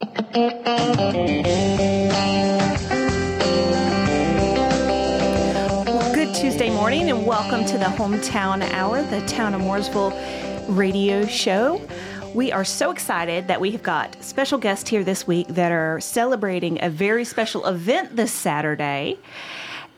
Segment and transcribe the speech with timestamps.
[0.00, 0.12] Good
[6.36, 10.14] Tuesday morning, and welcome to the Hometown Hour, the Town of Mooresville
[10.68, 11.80] radio show.
[12.32, 15.98] We are so excited that we have got special guests here this week that are
[15.98, 19.18] celebrating a very special event this Saturday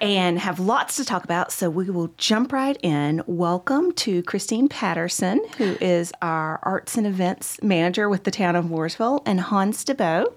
[0.00, 1.52] and have lots to talk about.
[1.52, 3.22] So we will jump right in.
[3.26, 8.66] Welcome to Christine Patterson, who is our arts and events manager with the town of
[8.66, 10.32] Mooresville, and Hans deBot,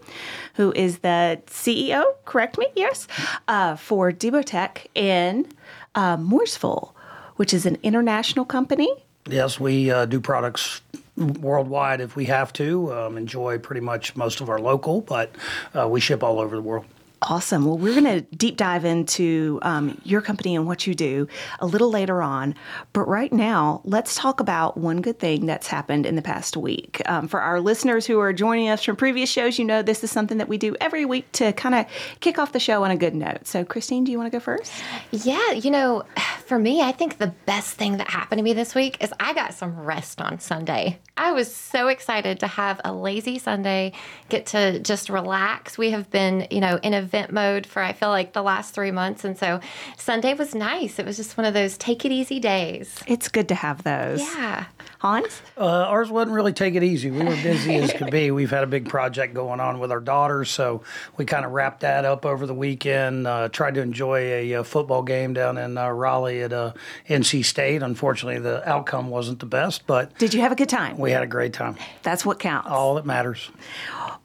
[0.56, 3.08] who is the CEO, correct me, yes,
[3.48, 5.48] uh, for Debotech in
[5.96, 6.94] uh, Mooresville,
[7.38, 8.92] which is an international company.
[9.28, 10.82] Yes, we uh, do products
[11.16, 12.94] worldwide if we have to.
[12.94, 15.32] Um, enjoy pretty much most of our local, but
[15.78, 16.86] uh, we ship all over the world.
[17.30, 17.66] Awesome.
[17.66, 21.28] Well, we're going to deep dive into um, your company and what you do
[21.60, 22.54] a little later on.
[22.92, 27.02] But right now, let's talk about one good thing that's happened in the past week.
[27.06, 30.12] Um, for our listeners who are joining us from previous shows, you know this is
[30.12, 31.86] something that we do every week to kind of
[32.20, 33.48] kick off the show on a good note.
[33.48, 34.74] So, Christine, do you want to go first?
[35.12, 36.04] Yeah, you know,
[36.46, 39.34] for me, I think the best thing that happened to me this week is I
[39.34, 41.00] got some rest on Sunday.
[41.16, 43.94] I was so excited to have a lazy Sunday,
[44.30, 45.78] get to just relax.
[45.78, 46.94] We have been, you know, in
[47.32, 49.24] mode for I feel like the last three months.
[49.24, 49.60] And so
[49.98, 51.00] Sunday was nice.
[51.00, 53.00] It was just one of those take it easy days.
[53.08, 54.20] It's good to have those.
[54.20, 54.66] Yeah.
[55.04, 55.42] Hans?
[55.58, 57.12] Uh, ours wasn't really take it easy.
[57.12, 58.32] We were busy as could be.
[58.32, 60.82] We've had a big project going on with our daughters, so
[61.18, 63.28] we kind of wrapped that up over the weekend.
[63.28, 66.72] Uh, tried to enjoy a, uh, football game down in uh, Raleigh at uh,
[67.10, 67.84] NC State.
[67.84, 70.98] Unfortunately, the outcome wasn't the best, but Did you have a good time?
[70.98, 71.76] we had a great time.
[72.04, 72.70] That's what counts.
[72.70, 73.50] All that matters.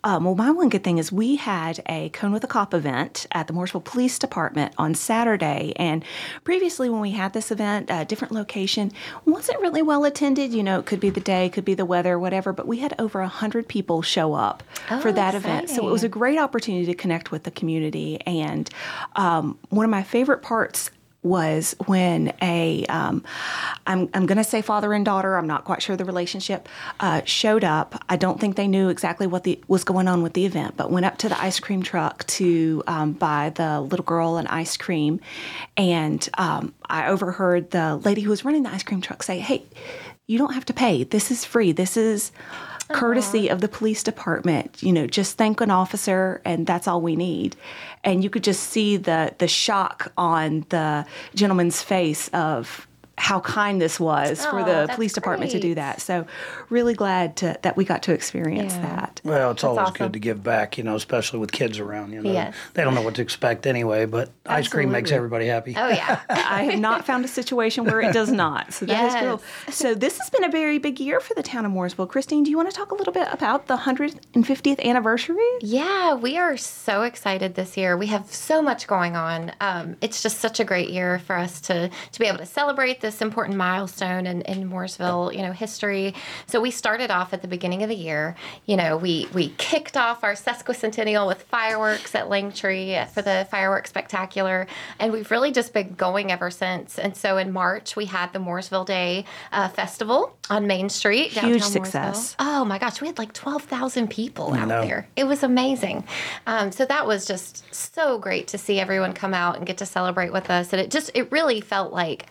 [0.04, 3.26] Um, well, my one good thing is we had a Cone with a Cop event
[3.32, 5.72] at the Mooresville Police Department on Saturday.
[5.74, 6.04] And
[6.44, 8.92] previously, when we had this event, a different location
[9.24, 10.52] wasn't really well attended.
[10.54, 12.52] You know, it could be the day, could be the weather, whatever.
[12.52, 14.62] But we had over 100 people show up
[15.00, 15.70] for Oh, that event.
[15.70, 18.20] So it was a great opportunity to connect with the community.
[18.27, 18.69] And
[19.16, 20.91] um, one of my favorite parts
[21.22, 23.24] was when a um,
[23.86, 26.68] I'm, I'm going to say father and daughter i'm not quite sure the relationship
[27.00, 30.35] uh, showed up i don't think they knew exactly what the, was going on with
[30.35, 34.05] the event but went up to the ice cream truck to um, buy the little
[34.05, 35.20] girl an ice cream
[35.77, 39.64] and um, i overheard the lady who was running the ice cream truck say hey
[40.28, 41.02] you don't have to pay.
[41.02, 41.72] This is free.
[41.72, 42.30] This is
[42.90, 44.83] courtesy of the police department.
[44.83, 47.56] You know just thank an officer and that's all we need.
[48.02, 52.87] And you could just see the the shock on the gentleman's face of
[53.18, 56.27] how kind this was for Oh, the police department to do that so
[56.70, 58.83] really glad to, that we got to experience Yeah.
[58.83, 59.95] that Well, it's always awesome.
[60.06, 62.12] good to give back, you know, especially with kids around.
[62.12, 62.55] You know, Yes.
[62.74, 64.06] they don't know what to expect anyway.
[64.06, 65.74] But ice cream makes everybody happy.
[65.77, 66.20] Oh, yeah.
[66.30, 68.73] I have not found a situation where it does not.
[68.73, 69.23] So that is Yes.
[69.24, 69.42] real.
[69.70, 72.08] So this has been a very big year for the town of Mooresville.
[72.08, 75.36] Christine, do you want to talk a little bit about the 150th anniversary?
[75.61, 77.96] Yeah, we are so excited this year.
[77.96, 79.52] We have so much going on.
[79.61, 83.00] Um, it's just such a great year for us to to be able to celebrate
[83.00, 86.14] this important milestone in, in Mooresville, you know, history.
[86.46, 88.36] So we started off at the beginning of the year.
[88.67, 93.91] You know, we we kicked off our sesquicentennial with fireworks at Langtree for the fireworks
[93.91, 94.67] spectacular,
[94.98, 96.98] and we've really just been going ever since.
[96.98, 101.33] And so in March we had the Mooresville Day uh, Festival on Main Street.
[101.33, 102.36] Huge success.
[102.39, 104.83] Oh my gosh, we had like twelve thousand people out know.
[104.83, 105.08] there.
[105.17, 106.05] It was amazing.
[106.47, 109.86] Um, so that was just so great to see everyone come out and get to
[109.86, 110.73] celebrate with us.
[110.73, 112.27] And it just, it really felt like,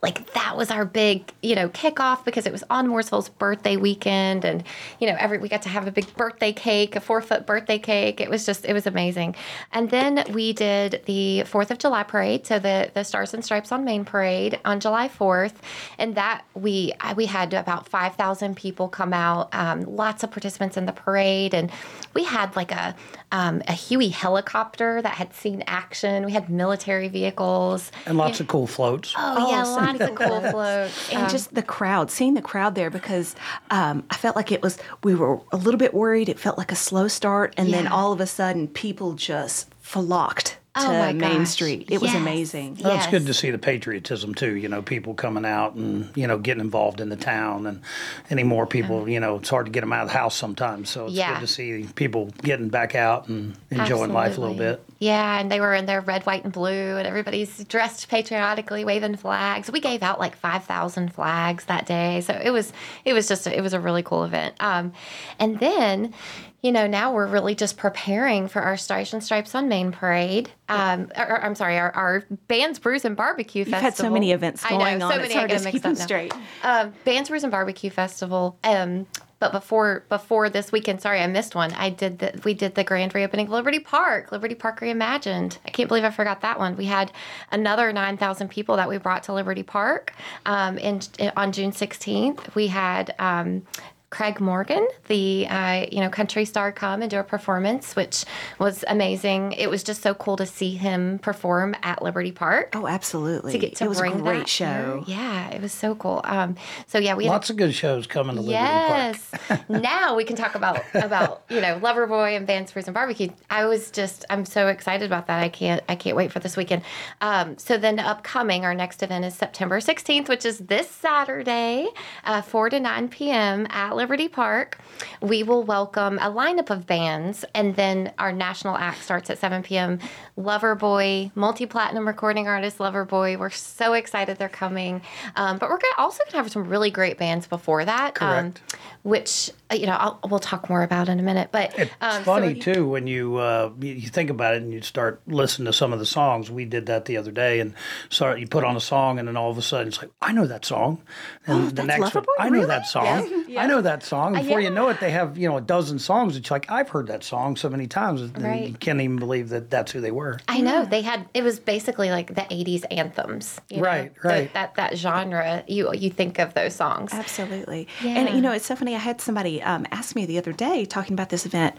[0.00, 4.44] like that was our big, you know, kickoff because it was on Mooresville's birthday weekend,
[4.44, 4.62] and
[5.00, 7.78] you know, every we got to have a big birthday cake, a four foot birthday
[7.78, 8.20] cake.
[8.20, 9.34] It was just, it was amazing.
[9.72, 13.72] And then we did the Fourth of July parade, so the the Stars and Stripes
[13.72, 15.60] on Main parade on July fourth,
[15.98, 20.30] and that we I- we had about five thousand people come out, um, lots of
[20.30, 21.72] participants in the parade, and
[22.14, 22.94] we had like a
[23.32, 26.24] um, a Huey helicopter that had seen action.
[26.24, 27.92] We had military vehicles.
[28.06, 29.12] And lots of cool floats.
[29.18, 31.10] Oh, yeah, lots of cool floats.
[31.10, 33.34] And Um, just the crowd, seeing the crowd there because
[33.70, 36.28] um, I felt like it was, we were a little bit worried.
[36.28, 37.54] It felt like a slow start.
[37.56, 41.48] And then all of a sudden, people just flocked Oh my Main gosh.
[41.48, 41.88] Street.
[41.90, 42.78] It was amazing.
[42.82, 44.54] Well, it's good to see the patriotism too.
[44.56, 47.82] You know, people coming out and you know getting involved in the town, and
[48.30, 49.08] any more people.
[49.08, 50.90] You know, it's hard to get them out of the house sometimes.
[50.90, 51.34] So it's Yeah.
[51.34, 54.82] good to see people getting back out and enjoying life a little bit.
[55.00, 59.16] Yeah, and they were in their red, white, and blue, and everybody's dressed patriotically, waving
[59.16, 59.70] flags.
[59.70, 62.72] We gave out like five thousand flags that day, so it was
[63.04, 64.54] it was just it was a really cool event.
[64.60, 64.92] Um,
[65.38, 66.14] and then,
[66.62, 70.50] you know, now we're really just preparing for our Stars and Stripes on Main parade.
[70.68, 73.78] Um, or, or, I'm sorry, our, our Bands, Brews, and Barbecue Festival.
[73.78, 74.06] You've Festival.
[74.06, 75.12] had so many events I going know, on.
[75.12, 76.34] So it's many, I hard to keep them straight.
[76.62, 78.58] Um, Bands, Brews, and Barbecue Festival.
[78.64, 79.06] Um,
[79.40, 81.72] but before before this weekend, sorry, I missed one.
[81.74, 85.58] I did the we did the grand reopening of Liberty Park, Liberty Park Reimagined.
[85.64, 86.76] I can't believe I forgot that one.
[86.76, 87.12] We had
[87.52, 90.12] another nine thousand people that we brought to Liberty Park
[90.44, 92.52] um, in, in on June sixteenth.
[92.56, 93.14] We had.
[93.20, 93.62] Um,
[94.10, 98.24] Craig Morgan, the uh, you know country star, come and do a performance, which
[98.58, 99.52] was amazing.
[99.52, 102.74] It was just so cool to see him perform at Liberty Park.
[102.74, 103.52] Oh, absolutely!
[103.52, 105.04] To get to it was bring a great that show.
[105.06, 105.18] here.
[105.18, 106.22] Yeah, it was so cool.
[106.24, 106.56] Um,
[106.86, 109.30] so yeah, we had Lots of good shows coming to Liberty yes.
[109.46, 109.68] Park.
[109.68, 113.28] now we can talk about about you know Loverboy and Bands Brews and Barbecue.
[113.50, 115.42] I was just I'm so excited about that.
[115.42, 116.80] I can't I can't wait for this weekend.
[117.20, 121.88] Um, so then upcoming our next event is September 16th, which is this Saturday,
[122.24, 123.66] uh, 4 to 9 p.m.
[123.68, 124.78] at Liberty Park.
[125.20, 129.64] We will welcome a lineup of bands, and then our national act starts at 7
[129.64, 129.98] p.m.
[130.38, 133.36] Loverboy, multi platinum recording artist Loverboy.
[133.36, 135.02] We're so excited they're coming.
[135.34, 138.60] Um, but we're gonna, also going to have some really great bands before that, Correct.
[138.72, 141.48] Um, which uh, you know I'll, we'll talk more about in a minute.
[141.50, 144.80] But It's um, so- funny too when you uh, you think about it and you
[144.82, 146.50] start listening to some of the songs.
[146.52, 147.74] We did that the other day, and
[148.10, 150.32] so you put on a song, and then all of a sudden it's like, I
[150.32, 151.02] know that song,
[151.46, 152.66] and the Oh, that's next one, I know Really?
[152.66, 154.36] that song, I know that song.
[154.36, 156.36] Uh, Before you know it, they have you know a dozen songs.
[156.36, 158.68] It's like I've heard that song so many times, Right.
[158.68, 160.38] you can't even believe that that's who they were.
[160.48, 163.82] I know they had it was basically like the '80s anthems, you know?
[163.84, 164.52] Right, The- right.
[164.54, 167.12] that that genre, you you think of those songs.
[167.12, 167.88] Absolutely.
[168.02, 168.18] Yeah.
[168.20, 168.94] And you know, it's so funny.
[168.94, 171.74] I had somebody um, ask me the other day talking about this event.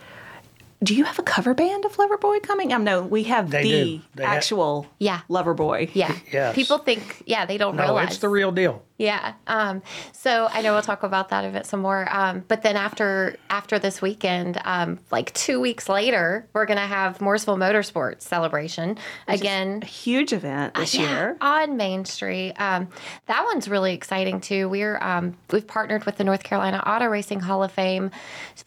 [0.82, 2.72] Do you have a cover band of Loverboy coming?
[2.72, 4.02] Um, no, we have They the do.
[4.16, 5.20] They ha- actual Yeah.
[5.30, 5.90] Loverboy.
[5.94, 6.56] Yeah, Yes.
[6.56, 8.82] people think yeah they don't No, realize it's the real deal.
[8.98, 9.34] Yeah.
[9.48, 9.82] Um,
[10.12, 12.06] so I know we'll talk about that event some more.
[12.14, 17.18] Um, but then after after this weekend, um, like two weeks later, we're gonna have
[17.20, 18.98] Mooresville Motorsports celebration
[19.28, 19.80] again.
[19.82, 21.38] A huge event this Yeah, year.
[21.42, 22.54] on Main Street.
[22.58, 22.88] Um,
[23.28, 24.68] that one's really exciting too.
[24.70, 28.12] We're um, we've partnered with the North Carolina Auto Racing Hall of Fame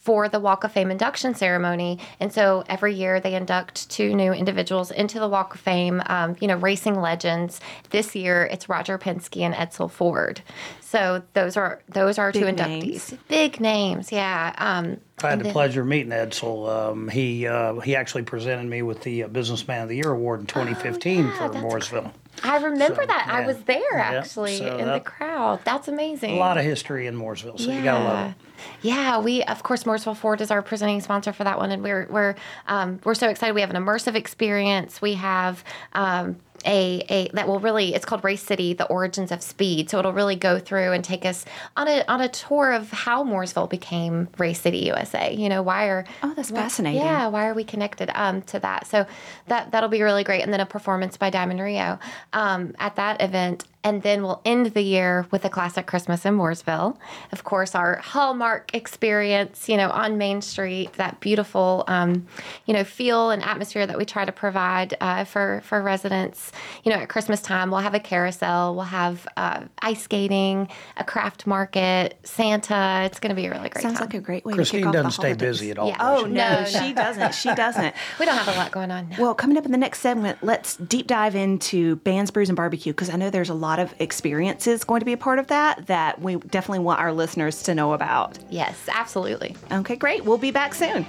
[0.00, 4.32] for the Walk of Fame induction ceremony, and so every year they induct two new
[4.32, 6.02] individuals into the Walk of Fame.
[6.06, 7.60] Um, you know, racing legends.
[7.90, 10.40] This year it's Roger Penske and Edsel Ford.
[10.80, 12.82] So those are those are two inductees.
[12.82, 13.14] names.
[13.28, 14.54] Big names, yeah.
[14.58, 16.68] Um, I had the then- pleasure of meeting Edsel.
[16.90, 20.40] Um, he uh, he actually presented me with the uh, Businessman of the Year award
[20.40, 22.12] in 2015 Oh, yeah, for that's Mooresville.
[22.42, 23.28] I remember So, that.
[23.30, 25.60] I was there Yeah, actually so in the crowd.
[25.64, 26.34] That's amazing.
[26.36, 28.34] A lot of history in Mooresville, so you gotta love it.
[28.80, 32.06] Yeah, we of course Mooresville Ford is our presenting sponsor for that one, and we're
[32.10, 32.34] we're
[32.68, 33.54] um, we're so excited.
[33.54, 35.00] We have an immersive experience.
[35.02, 35.62] We have.
[35.92, 36.36] Um,
[36.66, 39.90] a, a that will really it's called Race City: The Origins of Speed.
[39.90, 41.44] So it'll really go through and take us
[41.76, 45.34] on a on a tour of how Mooresville became Race City USA.
[45.34, 47.00] You know why are Oh, that's why- fascinating.
[47.02, 48.86] Yeah, why are we connected um, to that?
[48.86, 49.06] So
[49.46, 50.42] that that'll be really great.
[50.42, 51.98] And then a performance by Diamond Rio
[52.32, 53.64] um, at that event.
[53.84, 56.96] And then we'll end the year with a classic Christmas in Mooresville.
[57.32, 62.26] Of course, our Hallmark experience, you know, on Main Street, that beautiful, um,
[62.66, 66.52] you know, feel and atmosphere that we try to provide uh, for for residents.
[66.84, 71.02] You know, at Christmas time, we'll have a carousel, we'll have uh, ice skating, a
[71.04, 73.02] craft market, Santa.
[73.06, 74.06] It's going to be a really great Sounds time.
[74.08, 75.48] like a great way to Christine kick off doesn't the stay holidays.
[75.58, 75.88] busy at all.
[75.88, 75.96] Yeah.
[76.00, 76.30] Oh she?
[76.30, 76.64] no, No, no.
[76.66, 77.34] she doesn't.
[77.34, 77.94] She doesn't.
[78.20, 79.08] we don't have a lot going on.
[79.08, 79.16] now.
[79.18, 82.92] Well, coming up in the next segment, let's deep dive into bands, brews, and barbecue
[82.92, 85.86] because I know there's a lot of experiences going to be a part of that
[85.86, 88.38] that we definitely want our listeners to know about.
[88.50, 89.56] Yes, absolutely.
[89.70, 90.24] Okay, great.
[90.24, 91.06] We'll be back soon.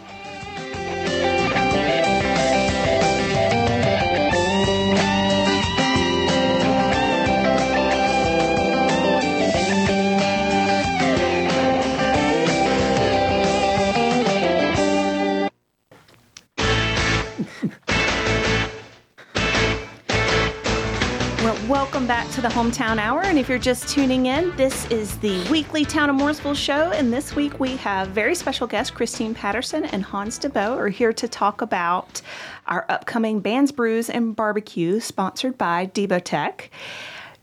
[21.94, 23.22] Welcome back to the Hometown Hour.
[23.22, 26.90] And if you're just tuning in, this is the weekly Town of Mooresville show.
[26.90, 31.14] And this week we have very special guests, Christine Patterson and Hans deBot, are here
[31.14, 32.20] to talk about
[32.66, 36.70] our upcoming Bands, Brews, and Barbecue, sponsored by Debotech.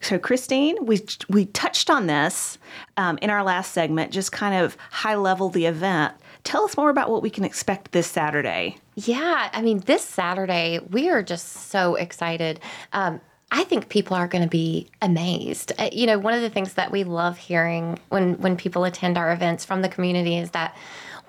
[0.00, 2.58] So, Christine, we we touched on this
[2.96, 6.12] um, in our last segment, just kind of high level the event.
[6.42, 8.78] Tell us more about what we can expect this Saturday.
[8.96, 12.58] Yeah, I mean, this Saturday, we are just so excited.
[12.92, 13.20] Um,
[13.52, 15.72] I think people are going to be amazed.
[15.78, 19.18] Uh, you know, one of the things that we love hearing when when people attend
[19.18, 20.76] our events from the community is that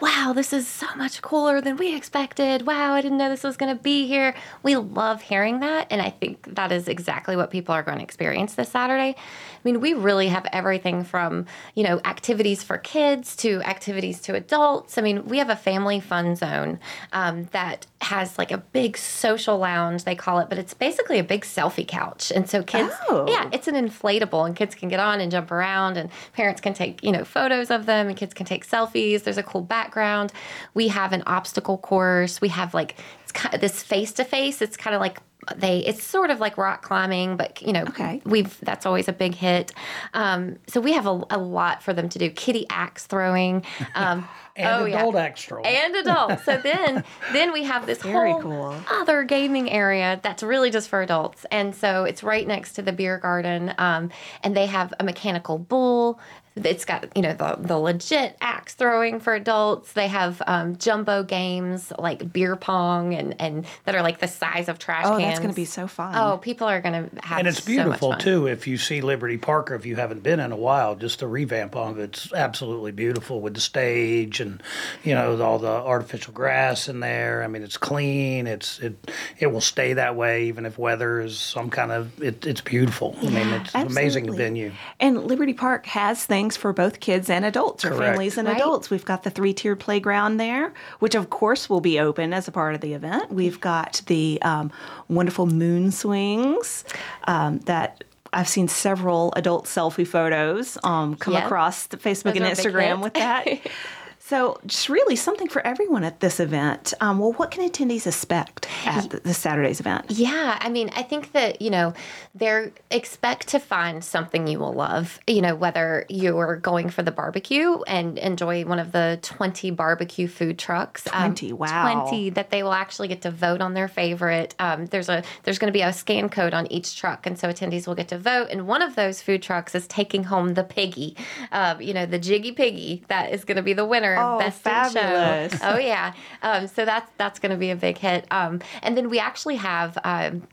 [0.01, 2.65] wow, this is so much cooler than we expected.
[2.65, 4.33] Wow, I didn't know this was going to be here.
[4.63, 5.87] We love hearing that.
[5.91, 9.15] And I think that is exactly what people are going to experience this Saturday.
[9.15, 14.33] I mean, we really have everything from, you know, activities for kids to activities to
[14.33, 14.97] adults.
[14.97, 16.79] I mean, we have a family fun zone
[17.13, 21.23] um, that has like a big social lounge, they call it, but it's basically a
[21.23, 22.31] big selfie couch.
[22.31, 23.25] And so kids, Oh.
[23.29, 26.73] yeah, it's an inflatable and kids can get on and jump around and parents can
[26.73, 29.23] take, you know, photos of them and kids can take selfies.
[29.23, 30.33] There's a cool background.
[30.73, 32.41] We have an obstacle course.
[32.41, 34.61] We have like it's kind of this face to face.
[34.61, 35.19] It's kind of like
[35.55, 38.21] they it's sort of like rock climbing but you know Okay.
[38.25, 39.73] we've that's always a big hit
[40.13, 44.27] um, so we have a, a lot for them to do kitty axe throwing um,
[44.55, 45.65] And oh, yeah adult extra.
[45.65, 48.75] and adult So then, then we have this Very whole cool.
[48.91, 51.45] other gaming area that's really just for adults.
[51.51, 54.11] And so it's right next to the beer garden, um,
[54.43, 56.19] and they have a mechanical bull.
[56.65, 59.93] It's got you know the the legit axe throwing for adults.
[59.93, 64.69] They have um, jumbo games like beer pong and and that are like the size
[64.69, 65.23] of trash Oh, cans.
[65.23, 66.13] that's going to be so fun.
[66.15, 68.19] Oh, people are going to have and it's so much beautiful fun.
[68.19, 68.47] too.
[68.47, 71.27] If you see Liberty Park, or if you haven't been in a while, just the
[71.27, 74.61] revamp of it's absolutely beautiful with the stage and
[75.03, 77.43] you know all the artificial grass in there.
[77.43, 78.47] I mean, it's clean.
[78.47, 82.21] It's it it will stay that way even if weather is some kind of.
[82.21, 83.15] It, it's beautiful.
[83.21, 84.71] I mean, it's an amazing venue.
[84.99, 88.57] And Liberty Park has things for both kids and adults, or families and Right.
[88.57, 88.89] adults.
[88.89, 92.51] We've got the three tiered playground there, which of course will be open as a
[92.51, 93.31] part of the event.
[93.31, 94.71] We've got the um,
[95.07, 96.83] wonderful moon swings
[97.27, 98.03] um, that.
[98.33, 101.43] I've seen several adult selfie photos um, come Yep.
[101.43, 103.45] across the Facebook Those and are a big Instagram with that.
[104.31, 106.93] So, just really something for everyone at this event.
[107.01, 110.05] Um, well, what can attendees expect at the, this Saturday's event?
[110.07, 111.93] Yeah, I mean, I think that, you know,
[112.33, 117.11] they're expect to find something you will love, you know, whether you're going for the
[117.11, 121.09] barbecue and enjoy one of the 20 barbecue food trucks.
[121.11, 122.05] um, 20, wow.
[122.07, 124.55] 20 that they will actually get to vote on their favorite.
[124.59, 127.49] Um, there's a there's going to be a scan code on each truck, and so
[127.49, 128.47] attendees will get to vote.
[128.49, 131.17] And one of those food trucks is taking home the piggy,
[131.51, 133.03] um, you know, the Jiggy Piggy.
[133.09, 134.20] That is going to be the winner.
[134.21, 135.59] Oh, Best in fabulous.
[135.59, 135.69] Show.
[135.69, 136.13] Oh yeah.
[136.41, 138.25] Um, so that's that's going to be a big hit.
[138.31, 139.97] Um, and then we actually have.
[140.03, 140.47] Um,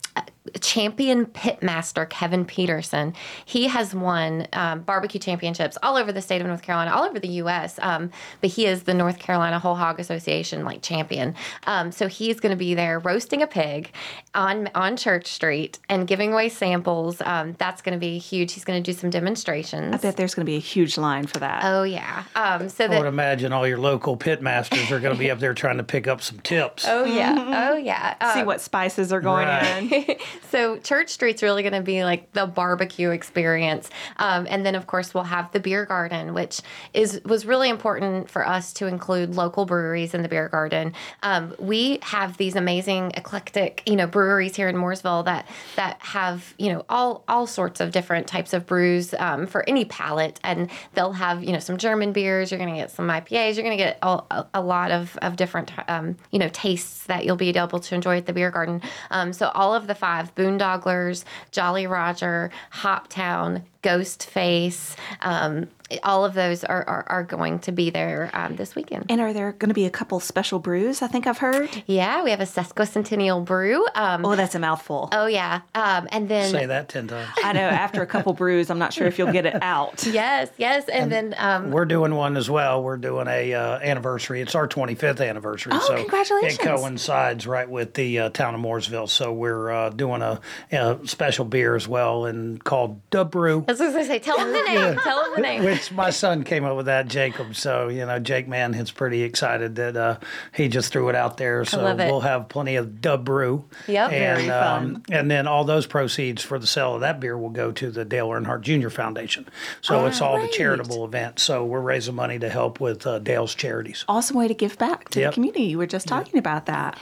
[0.60, 3.14] champion pitmaster Kevin Peterson.
[3.44, 7.18] He has won um, barbecue championships all over the state of North Carolina, all over
[7.18, 7.78] the U.S.
[7.82, 11.34] Um, but he is the North Carolina Whole Hog Association like champion.
[11.66, 13.90] Um, so he's going to be there roasting a pig
[14.34, 17.20] on on Church Street and giving away samples.
[17.22, 18.52] Um, that's going to be huge.
[18.52, 19.94] He's going to do some demonstrations.
[19.94, 21.62] I bet there's going to be a huge line for that.
[21.64, 22.24] Oh yeah.
[22.34, 25.54] Um, so I would imagine all your local pitmasters are going to be up there
[25.54, 26.84] trying to pick up some tips.
[26.86, 27.70] Oh yeah.
[27.70, 28.34] Oh yeah.
[28.34, 30.08] See what spices are going Right.
[30.08, 30.16] in.
[30.50, 34.86] so Church Street's really going to be like the barbecue experience, um, and then of
[34.86, 36.60] course we'll have the beer garden, which
[36.94, 40.94] is was really important for us to include local breweries in the beer garden.
[41.22, 46.54] Um, we have these amazing eclectic, you know, breweries here in Mooresville that that have
[46.58, 50.70] you know all all sorts of different types of brews um, for any palate, and
[50.94, 52.50] they'll have you know some German beers.
[52.50, 53.54] You're going to get some IPAs.
[53.54, 57.06] You're going to get all, a, a lot of of different um, you know tastes
[57.06, 58.82] that you'll be able to enjoy at the beer garden.
[59.10, 65.68] Um, so all of the five Boondogglers, Jolly Roger, Hoptown, Ghostface, um,
[66.02, 69.06] all of those are, are, are going to be there um, this weekend.
[69.08, 71.00] And are there going to be a couple special brews?
[71.00, 71.70] I think I've heard.
[71.86, 73.86] yeah, we have a sesquicentennial brew.
[73.94, 75.08] Um, Oh, that's a mouthful.
[75.12, 77.30] oh yeah, um, and then Say that ten times.
[77.42, 77.60] I know.
[77.60, 80.04] After a couple brews, I'm not sure if you'll get it out.
[80.10, 82.82] yes, yes, and, then um, We're doing one as well.
[82.82, 84.40] We're doing a uh, anniversary.
[84.42, 85.72] It's our 25th anniversary.
[85.74, 86.58] Oh, so congratulations.
[86.58, 89.08] It coincides right with the uh, town of Mooresville.
[89.08, 90.40] So we're uh, doing a,
[90.72, 93.64] a special beer as well, and called Dub Brew.
[93.68, 94.98] I was going to say, tell them the name.
[94.98, 95.64] Tell them the name.
[95.64, 97.54] Which my son came up with that, Jacob.
[97.54, 100.18] So you know, Jake Man is pretty excited that uh,
[100.54, 101.64] he just threw it out there.
[101.64, 102.06] So love it.
[102.10, 103.64] we'll have plenty of Dub Brew.
[103.86, 104.12] Yep.
[104.12, 107.50] and, Very Um, and then all those proceeds for the sale of that beer will
[107.50, 108.88] go to the Dale Earnhardt Jr.
[108.88, 109.46] Foundation.
[109.82, 111.42] So it's all the charitable events.
[111.42, 114.04] So we're raising money to help with uh, Dale's charities.
[114.08, 115.30] Awesome way to give back to Yep.
[115.30, 115.64] the community.
[115.64, 116.98] You were just talking about that.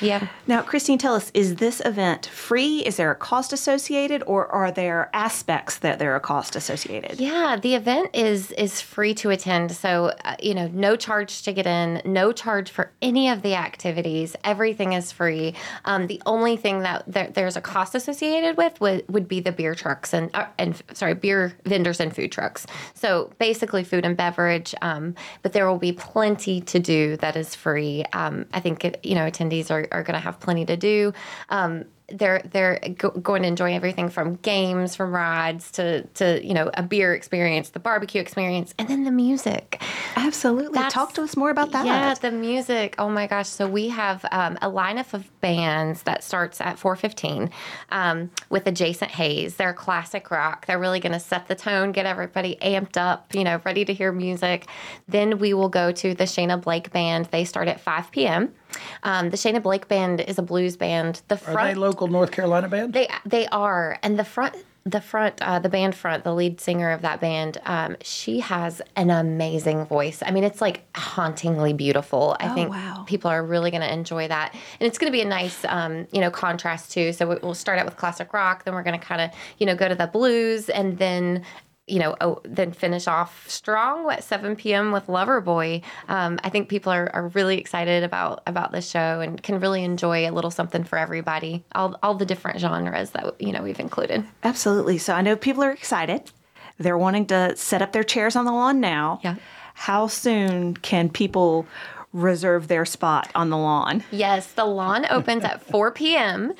[0.00, 0.26] Yeah.
[0.46, 2.78] Now, Christine, tell us: Is this event free?
[2.80, 7.20] Is there a cost associated, or are there aspects that there are cost associated?
[7.20, 9.72] Yeah, the event is is free to attend.
[9.72, 13.54] So, uh, you know, no charge to get in, no charge for any of the
[13.54, 14.34] activities.
[14.42, 15.52] Everything is free.
[15.84, 19.52] Um, the only thing that there, there's a cost associated with would, would be the
[19.52, 22.66] beer trucks and uh, and sorry, beer vendors and food trucks.
[22.94, 24.74] So basically, food and beverage.
[24.80, 28.06] Um, but there will be plenty to do that is free.
[28.14, 31.12] Um, I think you know attendees are, are going to have plenty to do.
[31.50, 36.54] Um, they're they're go- going to enjoy everything from games, from rides to to you
[36.54, 39.82] know a beer experience, the barbecue experience, and then the music.
[40.16, 40.72] Absolutely.
[40.74, 41.84] That's- Talk to us more about that.
[41.86, 42.94] Yeah, the music.
[42.98, 43.48] Oh my gosh!
[43.48, 47.50] So we have um, a lineup of bands that starts at four fifteen
[47.90, 49.56] um, with Adjacent Haze.
[49.56, 50.66] They're classic rock.
[50.66, 53.92] They're really going to set the tone, get everybody amped up, you know, ready to
[53.92, 54.66] hear music.
[55.06, 57.26] Then we will go to the Shayna Blake Band.
[57.26, 58.54] They start at five p.m.
[59.02, 61.22] Um, the Shayna Blake Band is a blues band.
[61.28, 62.92] The Are front they local North Carolina band?
[62.92, 66.90] they they are, and the front, the front, uh, the band front, the lead singer
[66.92, 70.22] of that band, um, she has an amazing voice.
[70.24, 72.36] I mean, it's like hauntingly beautiful.
[72.40, 73.04] I Oh, think wow.
[73.06, 76.06] people are really going to enjoy that, and it's going to be a nice, um,
[76.12, 77.12] you know, contrast too.
[77.12, 79.66] So we- we'll start out with classic rock, then we're going to kind of, you
[79.66, 81.42] know, go to the blues, and then.
[81.88, 84.92] You know, oh, then finish off strong at 7 p.m.
[84.92, 85.82] with Loverboy.
[86.08, 89.84] Um, I think people are, are really excited about about this show and can really
[89.84, 91.64] enjoy a little something for everybody.
[91.74, 94.24] All all the different genres that you know we've included.
[94.44, 94.98] Absolutely.
[94.98, 96.30] So I know people are excited.
[96.78, 99.20] They're wanting to set up their chairs on the lawn now.
[99.22, 99.36] Yeah.
[99.74, 101.66] How soon can people
[102.12, 104.02] reserve their spot on the lawn?
[104.10, 106.52] Yes, the lawn opens at 4 p.m.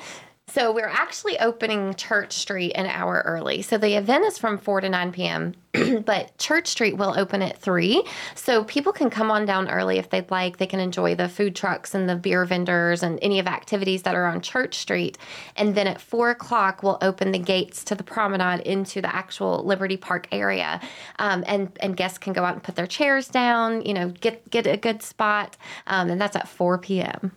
[0.51, 3.61] So we're actually opening Church Street an hour early.
[3.61, 5.53] So the event is from 4 to 9 p.m.,
[6.05, 8.03] but Church Street will open at 3.
[8.33, 10.57] So people can come on down early if they'd like.
[10.57, 14.15] They can enjoy the food trucks and the beer vendors and any of activities that
[14.15, 15.19] are on Church Street.
[15.55, 19.63] And then at 4 o'clock, we'll open the gates to the promenade into the actual
[19.63, 20.81] Liberty Park area.
[21.19, 24.49] Um, and, and guests can go out and put their chairs down, you know, get,
[24.49, 25.57] get a good spot.
[25.85, 27.33] Um, and that's at 4 p.m.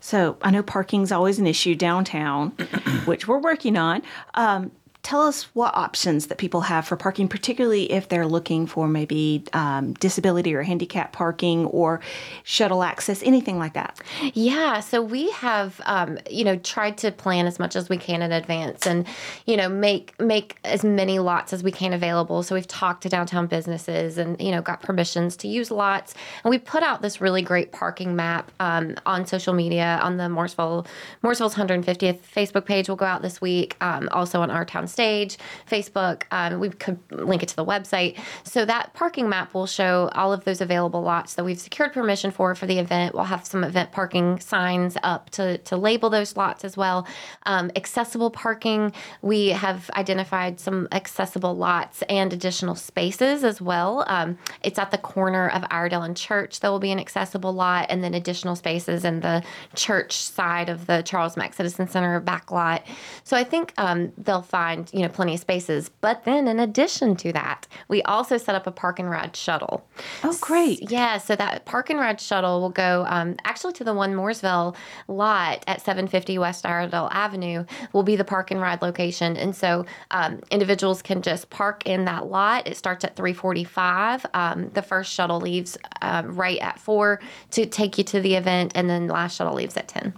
[0.00, 2.50] So I know parking's always an issue downtown,
[3.04, 4.02] which we're working on.
[4.34, 8.86] Um, tell us what options that people have for parking, particularly if they're looking for
[8.86, 12.00] maybe um, disability or handicap parking or
[12.42, 13.98] shuttle access, anything like that.
[14.34, 18.20] Yeah, so we have, um, you know, tried to plan as much as we can
[18.20, 19.06] in advance, and
[19.46, 22.42] you know, make make as many lots as we can available.
[22.42, 26.14] So we've talked to downtown businesses, and you know, got permissions to use lots,
[26.44, 30.24] and we put out this really great parking map um, on social media on the
[30.24, 30.86] Mooresville
[31.24, 32.88] Mooresville's 150th Facebook page.
[32.88, 33.76] will go out this week.
[33.80, 35.38] Um, also on our town stage
[35.70, 36.22] Facebook.
[36.30, 38.18] Um, we could link it to the website.
[38.44, 42.30] So that parking map will show all of those available lots that we've secured permission
[42.30, 43.14] for for the event.
[43.14, 47.06] We'll have some event parking signs up to, to label those lots as well.
[47.46, 48.92] Um, accessible parking,
[49.22, 54.04] we have identified some accessible lots and additional spaces as well.
[54.06, 56.60] Um, it's at the corner of Iredell and Church.
[56.60, 59.42] There will be an accessible lot and then additional spaces in the
[59.74, 62.86] church side of the Charles Mack Citizen Center back lot.
[63.24, 65.90] So I think um, they'll find you know plenty of spaces.
[66.00, 69.86] But then in addition to that, we also set up a park and ride shuttle.
[70.24, 70.90] Oh, great.
[70.90, 74.74] Yeah, so that park and ride shuttle will go um, actually to the one Mooresville
[75.08, 79.84] lot at 750 West Iredell Avenue will be the park and ride location, and so
[80.10, 82.66] um, individuals can just park in that lot.
[82.66, 84.26] It starts at 3:45.
[84.34, 87.20] Um, the first shuttle leaves um, right at four
[87.52, 90.14] to take you to the event, and then the last shuttle leaves at 10.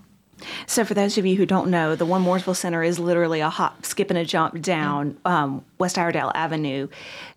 [0.66, 3.50] So, for those of you who don't know, the One Mooresville Center is literally a
[3.50, 6.86] hop, skip, and a jump down um, West Iredell Avenue.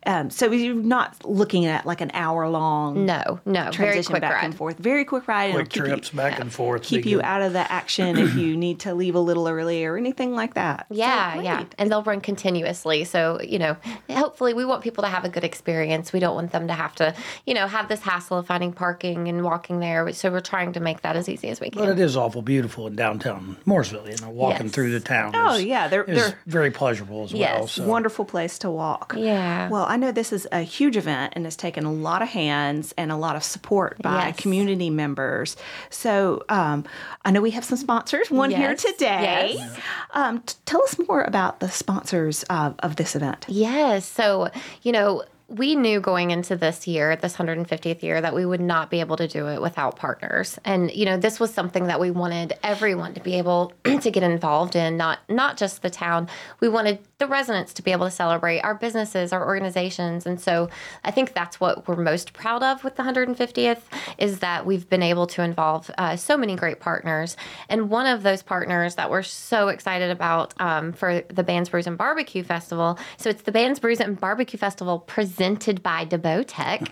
[0.08, 4.22] Um, so, you're not looking at like an hour long No, no, very transition quick
[4.22, 4.46] back ride.
[4.46, 4.78] and forth.
[4.78, 5.52] Very quick ride.
[5.56, 6.84] Quick it'll keep trips you, back and forth.
[6.84, 7.26] keep be you good.
[7.26, 10.54] out of the action if you need to leave a little early or anything like
[10.54, 10.86] that.
[10.90, 11.66] So, Yeah, yeah.
[11.80, 13.04] And they'll run continuously.
[13.04, 13.78] So, you know,
[14.12, 16.14] hopefully we want people to have a good experience.
[16.14, 17.16] We don't want them to have to,
[17.48, 20.12] you know, have this hassle of finding parking and walking there.
[20.14, 21.82] So we're trying to make that as easy as we can.
[21.82, 24.08] But it is awful beautiful in downtown Mooresville.
[24.08, 24.76] You know, walking Yes.
[24.76, 25.32] through the town.
[25.36, 27.40] Oh, is, yeah, they're- is they're- very pleasurable as well.
[27.42, 27.72] Yes.
[27.72, 27.88] So.
[27.88, 29.14] Wonderful place to walk.
[29.18, 29.70] Yeah.
[29.70, 32.94] Well, I know this is a huge event and has taken a lot of hands
[32.98, 34.36] and a lot of support by Yes.
[34.44, 35.56] community members.
[35.90, 36.84] So um,
[37.24, 39.54] I know we have some sponsors, one here today.
[39.58, 39.80] Yes.
[40.14, 43.46] Um, t- tell us more about the sponsors of, of this event.
[43.48, 44.06] Yes.
[44.06, 44.50] So,
[44.82, 48.90] you know, we knew going into this year, this 150th year, that we would not
[48.90, 50.58] be able to do it without partners.
[50.66, 54.24] And you know, this was something that we wanted everyone to be able to get
[54.24, 56.28] involved in, not not just the town.
[56.60, 60.70] We wanted the residents to be able to celebrate our businesses, our organizations, and so
[61.04, 63.82] I think that's what we're most proud of with the 150th
[64.18, 67.38] is that we've been able to involve uh, so many great partners.
[67.70, 71.88] And one of those partners that we're so excited about um, for the Bands Brews
[71.88, 72.98] and Barbecue Festival.
[73.18, 75.00] So it's the Bands Brews and Barbecue Festival
[75.36, 76.88] presented by DeBotech,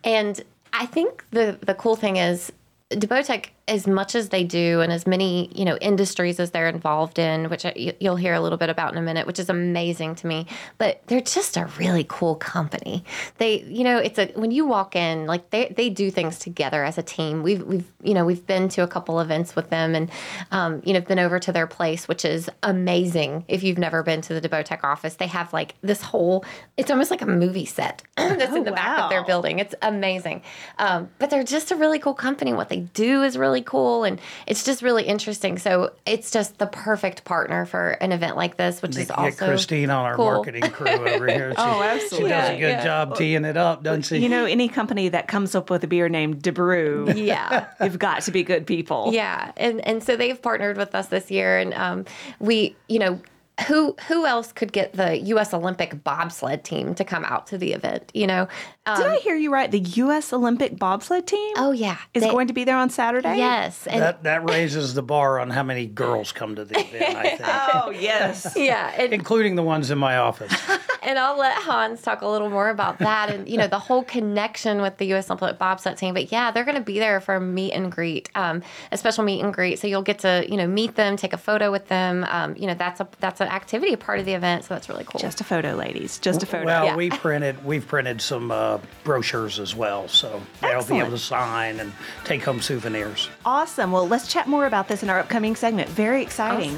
[0.04, 2.50] and I think the the cool thing is
[2.90, 7.18] DeBotech as much as they do and as many you know industries as they're involved
[7.18, 10.14] in which I, you'll hear a little bit about in a minute which is amazing
[10.16, 10.46] to me
[10.78, 13.04] but they're just a really cool company.
[13.38, 16.84] They you know it's a when you walk in like they, they do things together
[16.84, 17.42] as a team.
[17.42, 20.10] We've we've you know we've been to a couple events with them and
[20.50, 24.20] um, you know been over to their place which is amazing if you've never been
[24.22, 25.16] to the Debotech office.
[25.16, 26.44] They have like this whole
[26.76, 29.58] it's almost like a movie set that's in the back of their building.
[29.58, 30.42] It's amazing.
[30.78, 32.52] Um, but they're just a really cool company.
[32.52, 36.66] What they do is really cool and it's just really interesting so it's just the
[36.66, 40.26] perfect partner for an event like this which is Get also Christine on our cool.
[40.26, 41.52] marketing crew over here.
[41.56, 41.82] She, Oh, absolutely.
[41.82, 42.30] She absolutely.
[42.30, 42.84] does a good yeah.
[42.84, 44.18] job teeing it up, doesn't she?
[44.18, 47.98] You know, any company that comes up with a beer named De Brew, yeah you've
[47.98, 49.10] got to be good people.
[49.12, 52.04] Yeah, and and so they've partnered with us this year, and um,
[52.38, 53.20] we, you know.
[53.68, 55.52] Who who else could get the U.S.
[55.52, 58.10] Olympic bobsled team to come out to the event?
[58.14, 58.48] You know,
[58.86, 59.70] um, Did I hear you right?
[59.70, 60.32] The U.S.
[60.32, 63.36] Olympic bobsled team oh yeah, is They- going to be there on Saturday.
[63.36, 67.16] yes, and that that raises the bar on how many girls come to the event.
[67.16, 67.40] I think,
[67.74, 68.52] Oh yes.
[68.56, 70.52] yeah, and, including the ones in my office.
[71.02, 74.04] and I'll let Hans talk a little more about that, and you know the whole
[74.04, 75.30] connection with the U.S.
[75.30, 76.14] Olympic bobsled team.
[76.14, 79.24] But yeah, they're going to be there for a meet and greet, um, a special
[79.24, 79.78] meet and greet.
[79.78, 82.24] So you'll get to you know meet them, take a photo with them.
[82.28, 84.64] Um, you know that's a that's an activity, part of the event.
[84.64, 85.20] So that's really cool.
[85.20, 86.18] Just a photo, ladies.
[86.18, 86.66] Just a photo.
[86.66, 86.96] Well, Yeah.
[86.96, 91.80] we printed we've printed some uh, brochures as well, so they'll be able to sign
[91.80, 91.92] and
[92.24, 93.28] take home souvenirs.
[93.44, 93.92] Awesome.
[93.92, 95.88] Well, let's chat more about this in our upcoming segment.
[95.88, 96.70] Very exciting.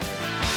[0.00, 0.53] Everybody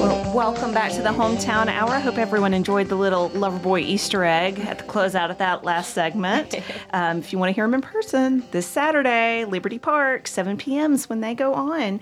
[0.00, 1.90] Well, welcome back to the Hometown Hour.
[1.90, 5.94] I hope everyone enjoyed the little Loverboy Easter egg at the closeout of that last
[5.94, 6.54] segment.
[6.92, 10.92] um, if you want to hear them in person, this Saturday, Liberty Park, 7 p.m.
[10.92, 12.00] is when they go on.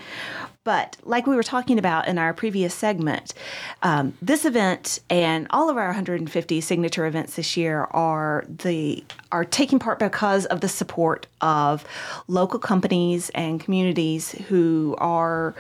[0.64, 3.34] But like we were talking about in our previous segment,
[3.82, 9.44] um, this event and all of our 150 signature events this year are the are
[9.44, 11.84] taking part because of the support of
[12.28, 15.54] local companies and communities who are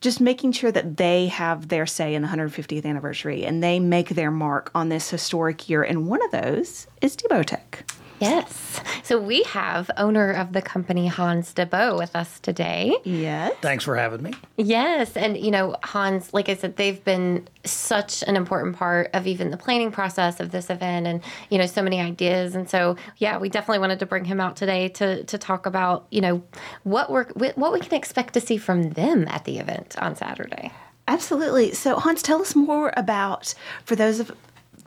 [0.00, 4.10] just making sure that they have their say in the 150th anniversary and they make
[4.10, 5.82] their mark on this historic year.
[5.82, 7.82] And one of those is Debotech.
[8.20, 8.80] Yes.
[9.02, 12.94] So we have owner of the company Hans deBot with us today.
[13.04, 13.54] Yes.
[13.60, 14.34] Thanks for having me.
[14.56, 19.26] Yes, and you know Hans, like I said, they've been such an important part of
[19.26, 22.54] even the planning process of this event, and you know so many ideas.
[22.54, 26.06] And so yeah, we definitely wanted to bring him out today to to talk about
[26.10, 26.42] you know
[26.82, 30.72] what we're what we can expect to see from them at the event on Saturday.
[31.08, 31.72] Absolutely.
[31.72, 33.54] So, Hans, tell us more about,
[33.86, 34.30] for those of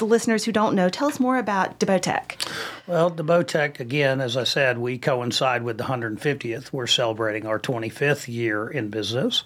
[0.02, 2.36] the listeners who don't know, tell us more about Debotech.
[2.88, 6.74] Well, Debotech, again, as I said, we coincide with the 150th.
[6.74, 9.44] We're celebrating our 25th year in business.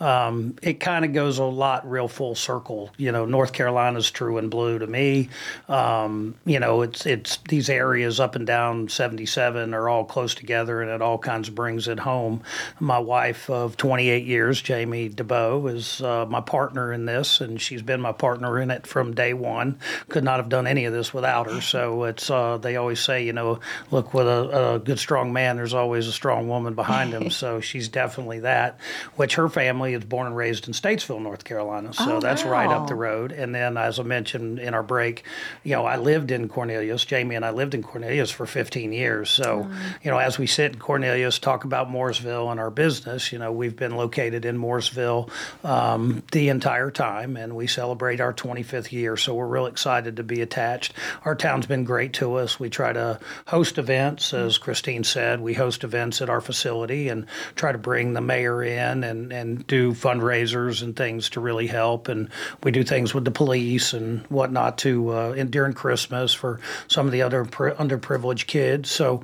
[0.00, 2.90] Um, it kind of goes a lot real full circle.
[2.96, 5.28] You know, North Carolina's true and blue to me.
[5.68, 10.80] Um, you know, it's it's these areas up and down 77 are all close together,
[10.80, 12.42] and it all kinds of brings it home.
[12.80, 17.82] My wife of 28 years, Jamie deBot, is uh, my partner in this, and she's
[17.82, 19.78] been my partner in it from day one.
[20.08, 21.60] Could not have done any of this without her.
[21.60, 25.56] So it's uh, they always say, you know, look with a, a good strong man,
[25.56, 27.30] there's always a strong woman behind him.
[27.38, 28.80] so she's definitely that.
[29.16, 31.92] Which her family is born and raised in Statesville, North Carolina.
[31.92, 33.32] So Oh, that's right up the road.
[33.32, 35.24] And then, as I mentioned in our break,
[35.62, 37.04] you know, I lived in Cornelius.
[37.04, 39.30] Jamie and I lived in Cornelius for 15 years.
[39.30, 39.68] So,
[40.02, 43.52] you know, as we sit in Cornelius, talk about Mooresville and our business, you know,
[43.52, 45.30] we've been located in Mooresville
[45.64, 49.16] um, the entire time, and we celebrate our 25th year.
[49.16, 50.92] So we're real excited to be attached.
[51.24, 52.58] Our town's been great to us.
[52.58, 55.40] We try to host events, as Christine said.
[55.40, 59.64] We host events at our facility and try to bring the mayor in and, and
[59.68, 62.08] do fundraisers and things to really help.
[62.08, 62.28] And
[62.64, 67.06] we do things with the police and whatnot to uh, in, during Christmas for some
[67.06, 68.90] of the other pri- underprivileged kids.
[68.90, 69.22] So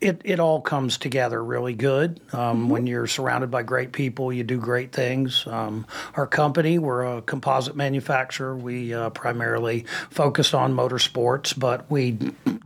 [0.00, 2.20] it, it all comes together really good.
[2.32, 5.46] Um, When you're surrounded by great people, you do great things.
[5.46, 8.54] Um, our company, we're a composite manufacturer.
[8.54, 12.12] We uh, primarily focus on motorsports, but we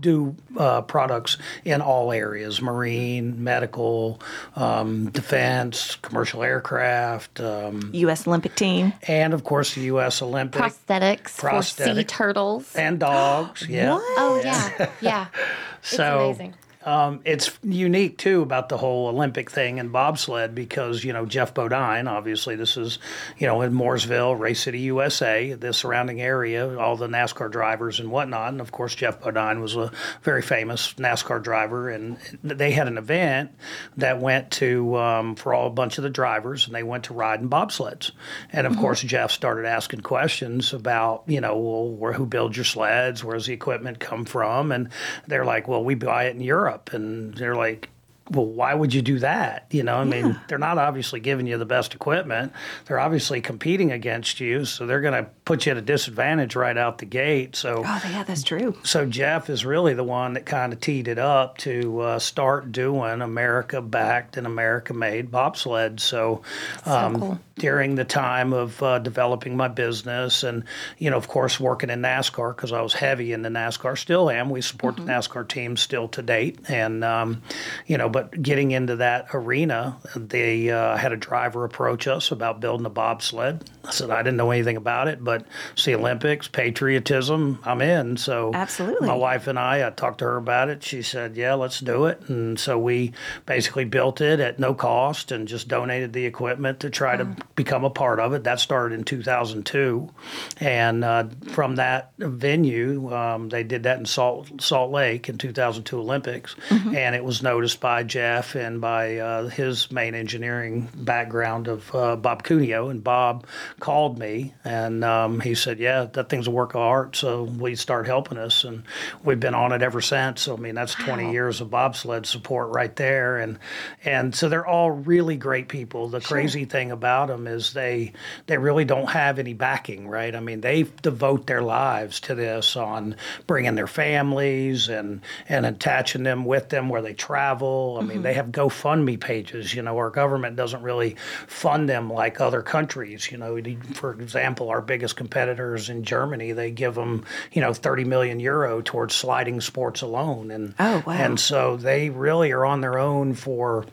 [0.01, 4.21] do uh, products in all areas marine, medical,
[4.57, 8.27] um, defense, commercial aircraft, um, U.S.
[8.27, 8.93] Olympic team.
[9.07, 10.21] and of course the U.S.
[10.23, 12.75] Olympic Prosthetics for sea turtles.
[12.75, 13.65] and dogs.
[13.69, 13.93] Yeah.
[13.95, 14.03] What?
[14.19, 15.27] Oh yeah, yeah.
[15.31, 15.39] so,
[15.83, 16.55] It's So, amazing.
[16.83, 21.53] Um, it's unique too about the whole Olympic thing and bobsled because you know Geoff
[21.53, 22.09] Bodine.
[22.09, 22.99] Obviously, this is
[23.37, 28.11] you know in Mooresville, Race City, USA, the surrounding area, all the NASCAR drivers and
[28.11, 28.53] whatnot.
[28.53, 32.97] And of course, Geoff Bodine was a very famous NASCAR driver, and they had an
[32.97, 33.51] event
[33.99, 37.15] that went to um, for all a bunch of the drivers, and they went to
[37.15, 38.13] ride in bobsleds.
[38.53, 42.65] And of course, Geoff started asking questions about you know well, where who builds your
[42.65, 44.89] sleds, where's the equipment come from, and
[45.27, 47.89] they're like, well, we buy it in Europe, and they're like
[48.31, 49.67] well, why would you do that?
[49.71, 52.53] You know, I mean, they're not obviously giving you the best equipment.
[52.85, 56.77] They're obviously competing against you, so they're going to put you at a disadvantage right
[56.79, 57.57] out the gate.
[57.57, 58.77] So, Oh, yeah, that's true.
[58.85, 62.71] so Geoff is really the one that kind of teed it up to uh, start
[62.71, 65.99] doing America-backed and America-made bobsled.
[65.99, 66.43] So,
[66.87, 67.41] um, cool.
[67.57, 70.63] during the time of uh, developing my business, and
[70.99, 74.31] you know, of course, working in NASCAR because I was heavy in the NASCAR, still
[74.31, 74.51] am.
[74.51, 77.43] We support the NASCAR team still to date, and um,
[77.89, 82.61] you know, but getting into that arena, they uh, had a driver approach us about
[82.61, 83.69] building a bobsled.
[83.85, 85.40] I said I didn't know anything about it, but
[85.73, 88.17] it's the Olympics, patriotism, I'm in.
[88.17, 89.07] So Absolutely.
[89.07, 90.83] my wife and I, I talked to her about it.
[90.83, 93.13] She said, "Yeah, let's do it." And so we
[93.47, 97.25] basically built it at no cost and just donated the equipment to try to
[97.55, 98.45] become a part of it.
[98.45, 100.11] That started in 2002,
[100.59, 105.99] and uh, from that venue, um, they did that in Salt Salt Lake in 2002
[105.99, 111.95] Olympics, and it was noticed by Geoff and by uh, his main engineering background of
[111.95, 112.89] uh, Bob Cuneo.
[112.89, 113.47] And Bob
[113.79, 117.77] called me and um, he said, "Yeah, that thing's a work of art." So we
[117.77, 118.83] start helping us, and
[119.23, 120.43] we've been on it ever since.
[120.43, 123.59] So I mean, that's 20 years of bobsled support right there, and
[124.05, 126.09] and so they're all really great people.
[126.09, 128.13] The crazy thing about them is they
[128.47, 130.35] they really don't have any backing, right?
[130.35, 133.17] I mean, they devote their lives to this on
[133.47, 137.99] bringing their families and and attaching them with them where they travel.
[137.99, 138.23] I mean, mm-hmm.
[138.23, 139.75] they have GoFundMe pages.
[139.75, 141.17] You know, our government doesn't really
[141.47, 143.31] fund them like other countries.
[143.31, 143.61] You know,
[143.95, 148.81] for example, our biggest competitors in Germany, they give them you know 30 million euro
[148.83, 151.13] towards sliding sports alone, and Oh, wow.
[151.15, 153.87] and so they really are on their own for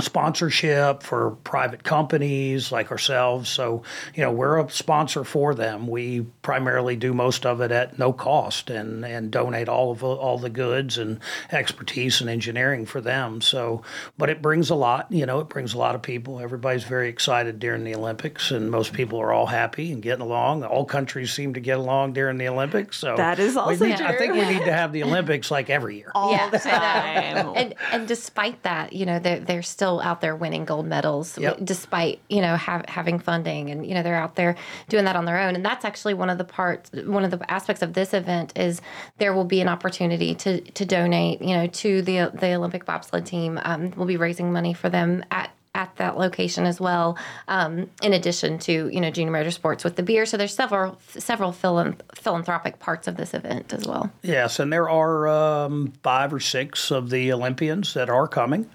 [0.00, 3.48] sponsorship for private companies like ourselves.
[3.48, 3.82] So,
[4.14, 5.86] you know, we're a sponsor for them.
[5.86, 10.38] We primarily do most of it at no cost and, and donate all of all
[10.38, 13.40] the goods and expertise and engineering for them.
[13.40, 13.82] So,
[14.16, 16.40] but it brings a lot, you know, it brings a lot of people.
[16.40, 20.64] Everybody's very excited during the Olympics and most people are all happy and getting along.
[20.64, 22.98] All countries seem to get along during the Olympics.
[22.98, 25.70] So That is we also need- I think we need to have the Olympics like
[25.70, 26.12] every year.
[26.14, 27.52] All Yeah, the time.
[27.56, 31.58] and and despite that, you know, they're they're still out there winning gold medals, Yep.
[31.64, 34.54] despite you know have, having funding, and you know they're out there
[34.88, 35.56] doing that on their own.
[35.56, 38.80] And that's actually one of the parts, one of the aspects of this event is
[39.18, 43.26] there will be an opportunity to to donate, you know, to the the Olympic bobsled
[43.26, 43.58] team.
[43.64, 47.16] Um, we'll be raising money for them at at that location as well.
[47.46, 51.52] Um, in addition to you know Junior Motorsports with the beer, so there's several several
[51.52, 54.10] philan- philanthropic parts of this event as well.
[54.22, 58.68] Yes, and there are um, five or six of the Olympians that are coming.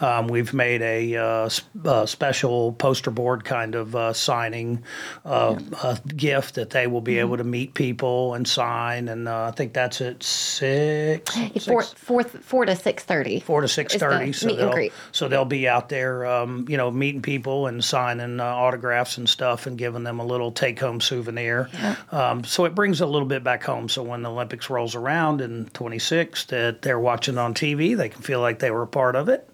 [0.00, 4.82] Um, we've made a, uh, s- uh special poster board kind of uh, signing
[5.24, 9.44] uh, uh, gift that they will be able to meet people and sign, and uh,
[9.44, 11.34] I think that's at six.
[11.64, 13.40] Four, six- four, four to six thirty.
[13.40, 14.32] four to six thirty.
[14.32, 14.92] So meet and they'll greet.
[15.12, 19.28] so they'll be out there, um, you know, meeting people and signing uh, autographs and
[19.28, 21.68] stuff, and giving them a little take home souvenir.
[22.10, 23.88] Um, so it brings a little bit back home.
[23.88, 28.08] So when the Olympics rolls around in twenty six, that they're watching on TV, they
[28.08, 29.48] can feel like they were a part of it.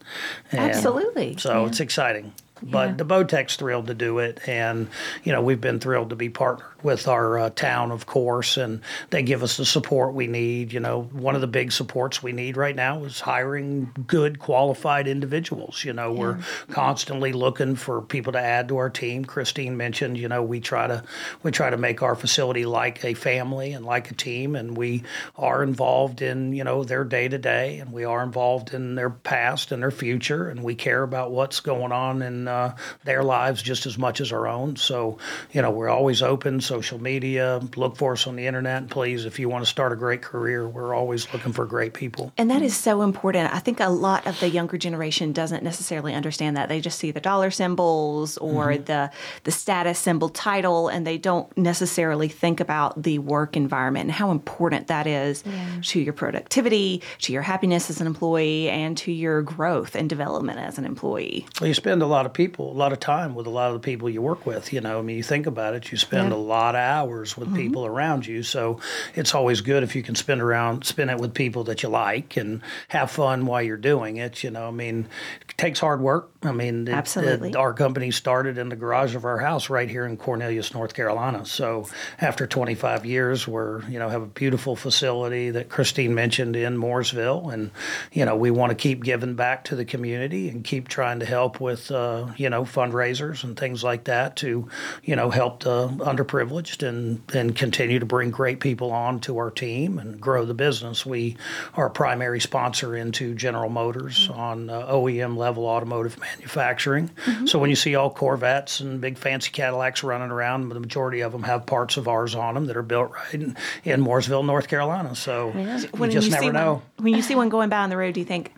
[0.52, 1.36] And Absolutely.
[1.38, 2.32] So it's exciting.
[2.62, 4.88] But deBotech's thrilled to do it, and
[5.24, 8.80] you know we've been thrilled to be partnered with our uh, town, of course, and
[9.10, 10.72] they give us the support we need.
[10.72, 15.08] You know, one of the big supports we need right now is hiring good, qualified
[15.08, 15.84] individuals.
[15.84, 16.38] You know, we're
[16.70, 19.24] constantly looking for people to add to our team.
[19.24, 21.02] Christine mentioned, you know, we try to
[21.42, 25.02] we try to make our facility like a family and like a team, and we
[25.36, 29.10] are involved in you know their day to day, and we are involved in their
[29.10, 33.62] past and their future, and we care about what's going on in uh, their lives
[33.62, 34.76] just as much as our own.
[34.76, 35.18] So,
[35.52, 36.60] you know, we're always open.
[36.60, 39.96] Social media, look for us on the internet, please, if you want to start a
[39.96, 42.32] great career, we're always looking for great people.
[42.36, 43.54] And that is so important.
[43.54, 46.68] I think a lot of the younger generation doesn't necessarily understand that.
[46.68, 49.10] They just see the dollar symbols or the
[49.44, 54.30] the status symbol title and they don't necessarily think about the work environment and how
[54.30, 55.44] important that is
[55.82, 60.58] to your productivity, to your happiness as an employee and to your growth and development
[60.58, 61.46] as an employee.
[61.60, 63.74] Well, you spend a lot of people, a lot of time with a lot of
[63.74, 64.72] the people you work with.
[64.72, 66.36] You know, I mean, you think about it, you spend Yeah.
[66.36, 68.44] a lot of hours with people around you.
[68.44, 68.78] So
[69.16, 72.36] it's always good if you can spend around, spend it with people that you like
[72.36, 74.44] and have fun while you're doing it.
[74.44, 75.08] You know, I mean,
[75.48, 76.30] it takes hard work.
[76.44, 77.48] I mean, it- Absolutely.
[77.50, 80.94] it- our company started in the garage of our house right here in Cornelius, North
[80.94, 81.44] Carolina.
[81.44, 81.88] So
[82.20, 87.52] after 25 years, we're you know have a beautiful facility that Christine mentioned in Mooresville,
[87.52, 87.72] and
[88.12, 91.26] you know we want to keep giving back to the community and keep trying to
[91.26, 94.68] help with uh, you know fundraisers and things like that to
[95.02, 99.50] you know help the underprivileged and and continue to bring great people on to our
[99.50, 101.04] team and grow the business.
[101.04, 101.36] We
[101.74, 107.10] are a primary sponsor into General Motors on uh, OEM level automotive manufacturing.
[107.46, 111.32] So when you see all Corvettes and big fancy Cadillacs running around, the majority of
[111.32, 114.68] them have parts of ours on them that are built right in, in Mooresville, North
[114.68, 115.14] Carolina.
[115.14, 116.74] So you just never know.
[116.74, 118.52] One, when you see one going by on the road, do you think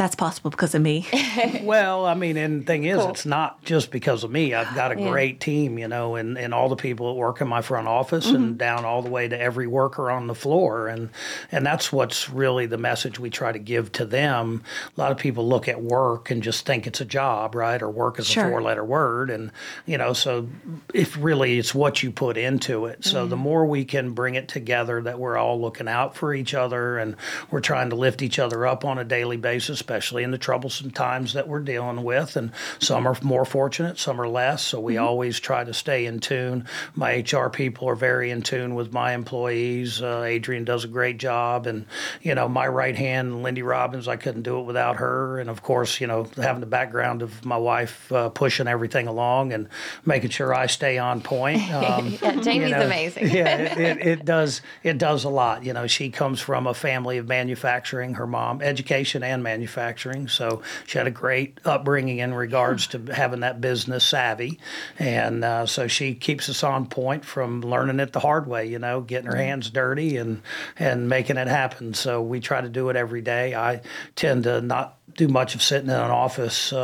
[0.00, 1.06] that's possible because of me?
[1.62, 4.54] Well, I mean, and the thing is, it's not just because of me.
[4.54, 7.48] I've got a great team, you know, and, and all the people that work in
[7.48, 8.56] my front office and mm-hmm.
[8.56, 10.88] down all the way to every worker on the floor.
[10.88, 11.10] And
[11.52, 14.62] and that's what's really the message we try to give to them.
[14.96, 17.80] A lot of people look at work and just think it's a job, right?
[17.80, 18.46] Or work is Sure.
[18.46, 19.30] a four letter word.
[19.30, 19.52] And,
[19.86, 20.48] you know, so
[20.92, 23.04] if really it's what you put into it.
[23.04, 23.44] So the mm-hmm.
[23.44, 27.16] more we can bring it together that we're all looking out for each other and
[27.50, 30.92] we're trying to lift each other up on a daily basis, especially in the troublesome
[30.92, 32.36] times that we're dealing with.
[32.36, 34.62] And some are more fortunate, some are less.
[34.62, 36.64] So we always try to stay in tune.
[36.94, 40.00] My HR people are very in tune with my employees.
[40.00, 41.66] Uh, Adrian does a great job.
[41.66, 41.86] And,
[42.22, 45.40] you know, my right hand, Lindy Robbins, I couldn't do it without her.
[45.40, 49.52] And of course, you know, having the background of my wife uh, pushing everything along
[49.52, 49.68] and
[50.06, 51.60] making sure I stay on point.
[51.80, 53.30] Um, Yeah, Jamie's you know, amazing.
[53.30, 54.60] yeah, it, it, it does.
[54.82, 55.64] It does a lot.
[55.64, 58.14] You know, she comes from a family of manufacturing.
[58.14, 59.79] Her mom, education and manufacturing,
[60.28, 64.60] so she had a great upbringing in regards to having that business savvy,
[64.98, 68.66] and uh, so she keeps us on point from learning it the hard way.
[68.66, 70.42] You know, getting her hands dirty and
[70.78, 71.94] and making it happen.
[71.94, 73.54] So we try to do it every day.
[73.54, 73.80] I
[74.14, 76.72] tend to not do much of sitting in an office.
[76.72, 76.78] Uh,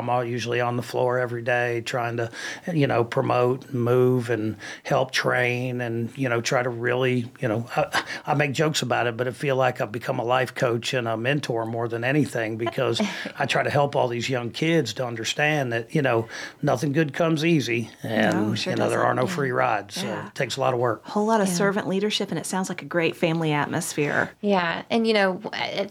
[0.00, 2.30] I'm usually on the floor every day trying to,
[2.72, 7.48] you know, promote, and move, and help train, and you know, try to really, you
[7.48, 10.54] know, I, I make jokes about it, but I feel like I've become a life
[10.54, 13.00] coach and a mentor more than anything because
[13.38, 16.28] I try to help all these young kids to understand that you know
[16.62, 20.06] nothing good comes easy, and No, sure you know there are no free rides, so
[20.06, 20.26] Yeah.
[20.28, 21.02] it takes a lot of work.
[21.06, 24.30] A whole lot of servant leadership, and it sounds like a great family atmosphere.
[24.40, 25.40] Yeah, and you know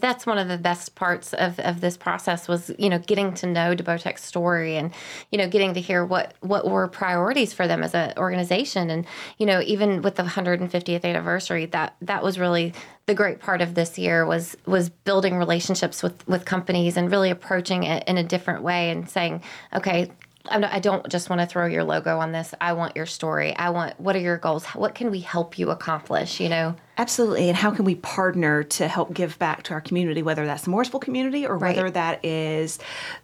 [0.00, 3.46] that's one of the best parts of, of this process was you know getting to
[3.46, 4.92] know deBotech's story and
[5.30, 8.90] you know getting to hear what what were priorities for them as an organization.
[8.90, 9.06] And
[9.38, 12.72] you know even with the 150th anniversary that that was really
[13.06, 17.30] the great part of this year was was building relationships with with companies and really
[17.30, 19.42] approaching it in a different way and saying
[19.74, 20.10] okay
[20.50, 22.54] I don't just want to throw your logo on this.
[22.60, 23.54] I want your story.
[23.56, 24.64] I want what are your goals?
[24.66, 26.40] What can we help you accomplish?
[26.40, 27.48] You know, Absolutely.
[27.48, 30.70] And how can we partner to help give back to our community, whether that's the
[30.72, 32.80] Mooresville community or whether that is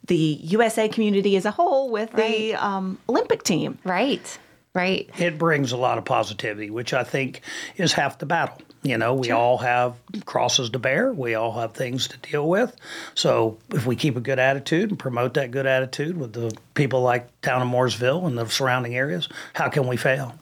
[0.06, 3.78] the USA community as a whole with the um, Olympic team?
[3.82, 4.38] right,
[4.74, 5.08] right.
[5.18, 7.40] it brings a lot of positivity, which I think
[7.76, 8.58] is half the battle.
[8.82, 11.10] You know, we all have crosses to bear.
[11.10, 12.76] We all have things to deal with.
[13.14, 17.00] So if we keep a good attitude and promote that good attitude with the people
[17.00, 20.38] like town of Mooresville and the surrounding areas, how can we fail?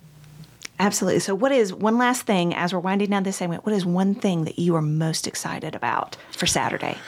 [0.80, 1.20] Absolutely.
[1.20, 3.64] So, what is one last thing as we're winding down this segment?
[3.64, 6.98] What is one thing that you are most excited about for Saturday?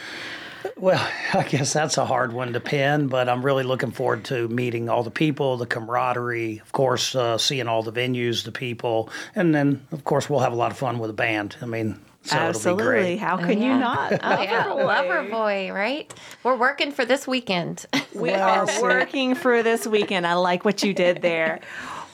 [0.76, 4.48] Well, I guess that's a hard one to pin, but I'm really looking forward to
[4.48, 9.10] meeting all the people, the camaraderie, of course, uh, seeing all the venues, the people,
[9.34, 11.56] and then, of course, we'll have a lot of fun with the band.
[11.62, 12.84] I mean, so it'll be Absolutely.
[12.84, 13.18] great.
[13.18, 13.78] How can you yeah.
[13.78, 14.12] not?
[14.22, 16.12] Oh yeah, lover boy, right?
[16.42, 17.84] We're working for this weekend.
[18.14, 20.26] We Well are working for this weekend.
[20.26, 21.60] I like what you did there.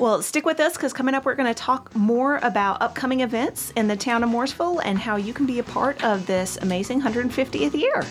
[0.01, 3.71] Well, stick with us because coming up, we're going to talk more about upcoming events
[3.77, 7.03] in the town of Mooresville and how you can be a part of this amazing
[7.03, 8.03] 150th year.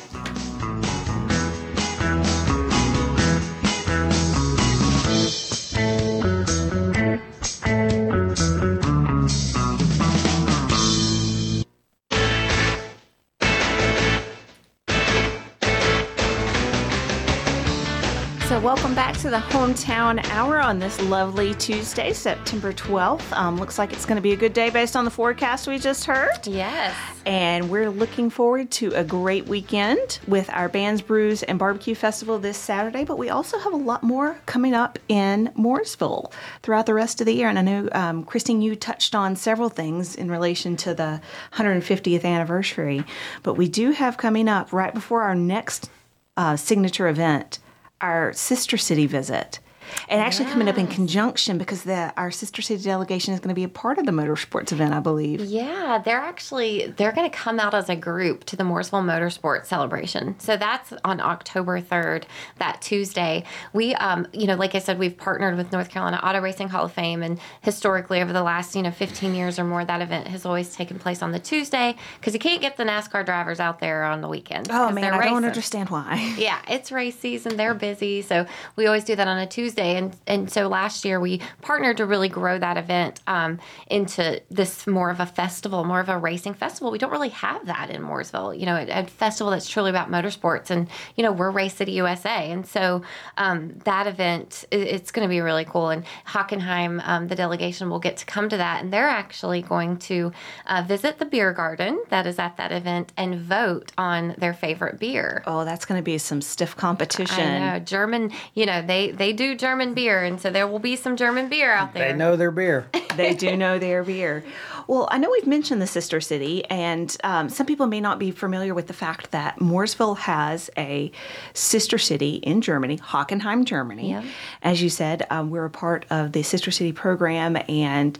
[18.99, 23.31] Back to the Hometown Hour on this lovely Tuesday, September 12th.
[23.31, 25.79] Um, looks like it's going to be a good day based on the forecast we
[25.79, 26.45] just heard.
[26.45, 26.93] yes.
[27.25, 32.39] And we're looking forward to a great weekend with our Bands, Brews, and Barbecue Festival
[32.39, 33.05] this Saturday.
[33.05, 37.25] But we also have a lot more coming up in Mooresville throughout the rest of
[37.25, 37.47] the year.
[37.47, 41.21] And I know, um, Christine, you touched on several things in relation to the
[41.53, 43.05] 150th anniversary.
[43.43, 45.89] But we do have coming up right before our next
[46.35, 47.59] uh, signature event
[48.01, 49.59] our sister city visit.
[50.07, 53.55] And actually coming up in conjunction because the our sister city delegation is going to
[53.55, 55.41] be a part of the motorsports event, I believe.
[55.41, 59.65] Yeah, they're actually they're going to come out as a group to the Mooresville Motorsports
[59.65, 60.39] celebration.
[60.39, 62.23] So that's on October 3rd,
[62.57, 63.43] that Tuesday.
[63.73, 66.85] We um, you know, like I said, we've partnered with North Carolina Auto Racing Hall
[66.85, 70.27] of Fame and historically over the last, you know, 15 years or more that event
[70.27, 73.79] has always taken place on the Tuesday cuz you can't get the NASCAR drivers out
[73.79, 74.67] there on the weekend.
[74.71, 76.17] Oh man, I don't understand why.
[76.39, 77.57] Yeah, it's race season.
[77.57, 79.78] They're busy, so we always do that on a Tuesday.
[79.79, 84.85] And and so last year we partnered to really grow that event um, into this
[84.87, 86.91] more of a festival, more of a racing festival.
[86.91, 88.57] We don't really have that in Mooresville.
[88.59, 91.93] You know, a, a festival that's truly about motorsports, and you know we're Race City
[91.93, 93.01] USA, and so
[93.37, 95.89] um, that event i- it's going to be really cool.
[95.89, 99.97] And Hockenheim, um, the delegation will get to come to that, and they're actually going
[99.97, 100.31] to
[100.67, 104.99] uh, visit the beer garden that is at that event and vote on their favorite
[104.99, 105.43] beer.
[105.45, 107.35] Oh, that's going to be some stiff competition.
[107.73, 108.31] Know German.
[108.53, 111.71] You know they they do German beer, and so there will be some German beer
[111.71, 112.11] out there.
[112.11, 112.87] They know their beer.
[113.15, 114.43] they do know their beer.
[114.87, 118.31] Well, I know we've mentioned the sister city, and um, some people may not be
[118.31, 121.11] familiar with the fact that Mooresville has a
[121.53, 124.09] sister city in Germany, Hockenheim, Germany.
[124.09, 124.23] Yeah.
[124.63, 128.17] As you said, um, we're a part of the sister city program, and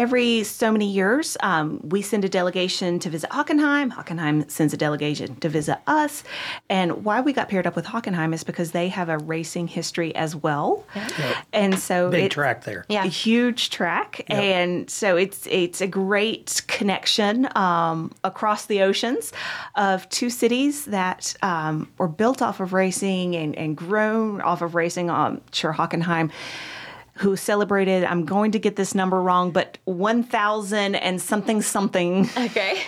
[0.00, 3.92] every so many years, um, we send a delegation to visit Hockenheim.
[3.92, 6.24] Hockenheim sends a delegation to visit us.
[6.70, 10.14] And why we got paired up with Hockenheim is because they have a racing history
[10.16, 10.86] as well.
[11.52, 12.86] And so Big it- track there.
[12.88, 13.04] Yeah.
[13.04, 19.32] a huge track, and so it's it's a great connection um, across the oceans
[19.76, 24.74] of two cities that um, were built off of racing and, and grown off of
[24.74, 25.10] racing.
[25.10, 26.30] Um, sure, Hockenheim.
[27.14, 28.04] Who celebrated?
[28.04, 32.80] I'm going to get this number wrong, but 1,000 and something something Okay.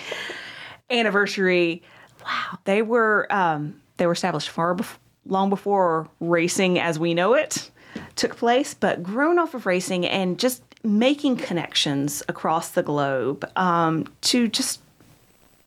[0.90, 1.82] anniversary.
[2.24, 4.96] Wow, they were um, they were established far bef-
[5.26, 7.70] long before racing as we know it
[8.16, 14.06] took place, but grown off of racing and just making connections across the globe um,
[14.22, 14.80] to just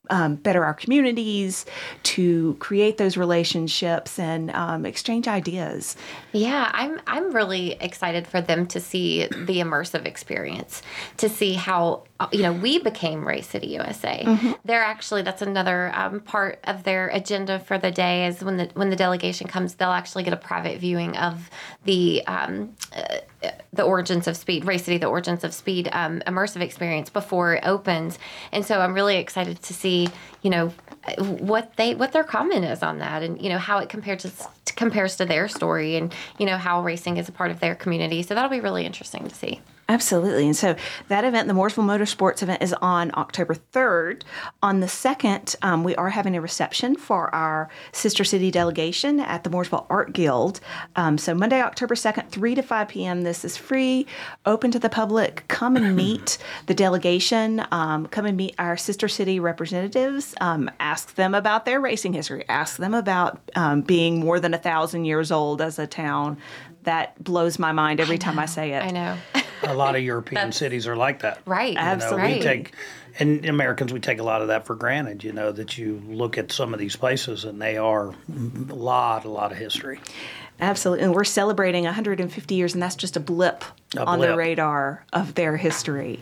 [0.10, 1.66] um, better our communities,
[2.04, 5.96] to create those relationships and um, exchange ideas.
[6.32, 10.82] Yeah, I'm I'm really excited for them to see the immersive experience,
[11.18, 14.24] to see how uh, you know we became Race City USA.
[14.66, 18.70] They're actually that's another um, part of their agenda for the day is when the
[18.74, 21.50] when the delegation comes, they'll actually get a private viewing of
[21.86, 23.20] the um, uh,
[23.74, 27.66] the origins of speed, Race City, the origins of speed um, immersive experience before it
[27.66, 28.20] opens,
[28.52, 29.95] and so I'm really excited to see
[30.42, 30.74] you know
[31.20, 34.32] what they what their comment is on that, and you know how it compares to
[34.76, 38.22] compares to their story, and you know how racing is a part of their community.
[38.24, 39.62] So that'll be really interesting to see.
[39.88, 40.46] Absolutely.
[40.48, 40.76] And so
[41.10, 44.24] that event, the Mooresville Motorsports event, is on October 3rd.
[44.64, 49.44] On the 2nd, um, we are having a reception for our sister city delegation at
[49.44, 50.60] the Mooresville Art Guild.
[50.96, 53.22] Um, so Monday, October 2nd, 3 to 5 p.m.
[53.22, 54.08] This is free,
[54.48, 55.48] open to the public.
[55.50, 57.64] Come and meet the delegation.
[57.72, 60.34] Um, come and meet our sister city representatives.
[60.42, 62.44] Um, ask them about their racing history.
[62.50, 66.38] Ask them about um, being more than a thousand years old as a town.
[66.84, 68.84] That blows my mind every time I say it.
[68.84, 69.18] I know,
[69.70, 71.42] A lot of European cities are like that.
[71.46, 71.70] right?
[71.70, 72.34] You know, Absolutely.
[72.36, 72.74] we take,
[73.20, 75.24] and Americans, we take a lot of that for granted.
[75.24, 79.26] You know that you look at some of these places and they are a lot,
[79.26, 80.00] a lot of history.
[80.60, 81.04] Absolutely.
[81.04, 83.66] And we're celebrating 150 years, and that's just a blip,
[83.98, 86.22] A on the radar of their history.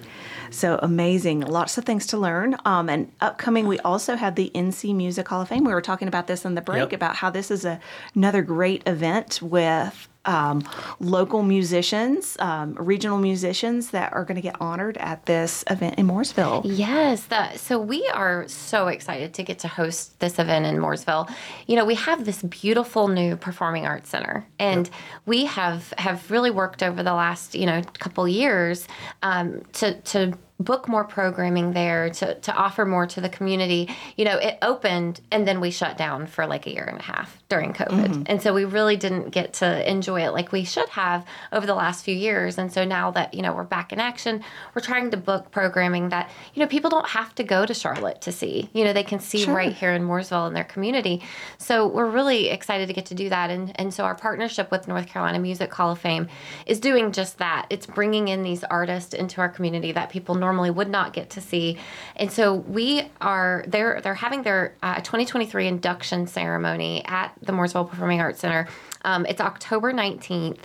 [0.50, 1.42] So amazing.
[1.42, 2.56] Lots of things to learn.
[2.66, 5.64] Um, and upcoming, we also have the NC Music Hall of Fame.
[5.64, 6.94] We were talking about this in the break Yep.
[6.94, 7.80] about how this is a,
[8.16, 10.68] another great event with um,
[11.00, 16.08] local musicians, um, regional musicians that are going to get honored at this event in
[16.08, 16.62] Mooresville.
[16.64, 21.30] Yes, the, so we are so excited to get to host this event in Mooresville.
[21.68, 24.90] You know, we have this beautiful new performing arts center, and
[25.26, 28.88] we have have really worked over the last you know couple years
[29.22, 33.90] um, to to book more programming there to, to offer more to the community.
[34.18, 37.04] You know it opened and then we shut down for like a year and a
[37.04, 38.08] half during covid.
[38.08, 38.24] Mm-hmm.
[38.26, 41.76] And so we really didn't get to enjoy it like we should have over the
[41.76, 42.58] last few years.
[42.58, 44.44] And so now that you know we're back in action
[44.74, 48.22] we're trying to book programming that you know people don't have to go to charlotte
[48.22, 48.70] to see.
[48.74, 49.54] You know they can see Sure.
[49.54, 51.22] right here in mooresville in their community.
[51.58, 53.50] So we're really excited to get to do that.
[53.50, 56.28] And and so our partnership with north carolina music hall of fame
[56.66, 57.66] is doing just that.
[57.70, 61.42] It's bringing in these artists into our community that people normally would not get to
[61.42, 61.78] see.
[62.16, 67.90] And so we are they're they're having their uh, 2023 induction ceremony at the mooresville
[67.90, 68.68] performing arts center
[69.04, 70.60] Um, it's October 19th,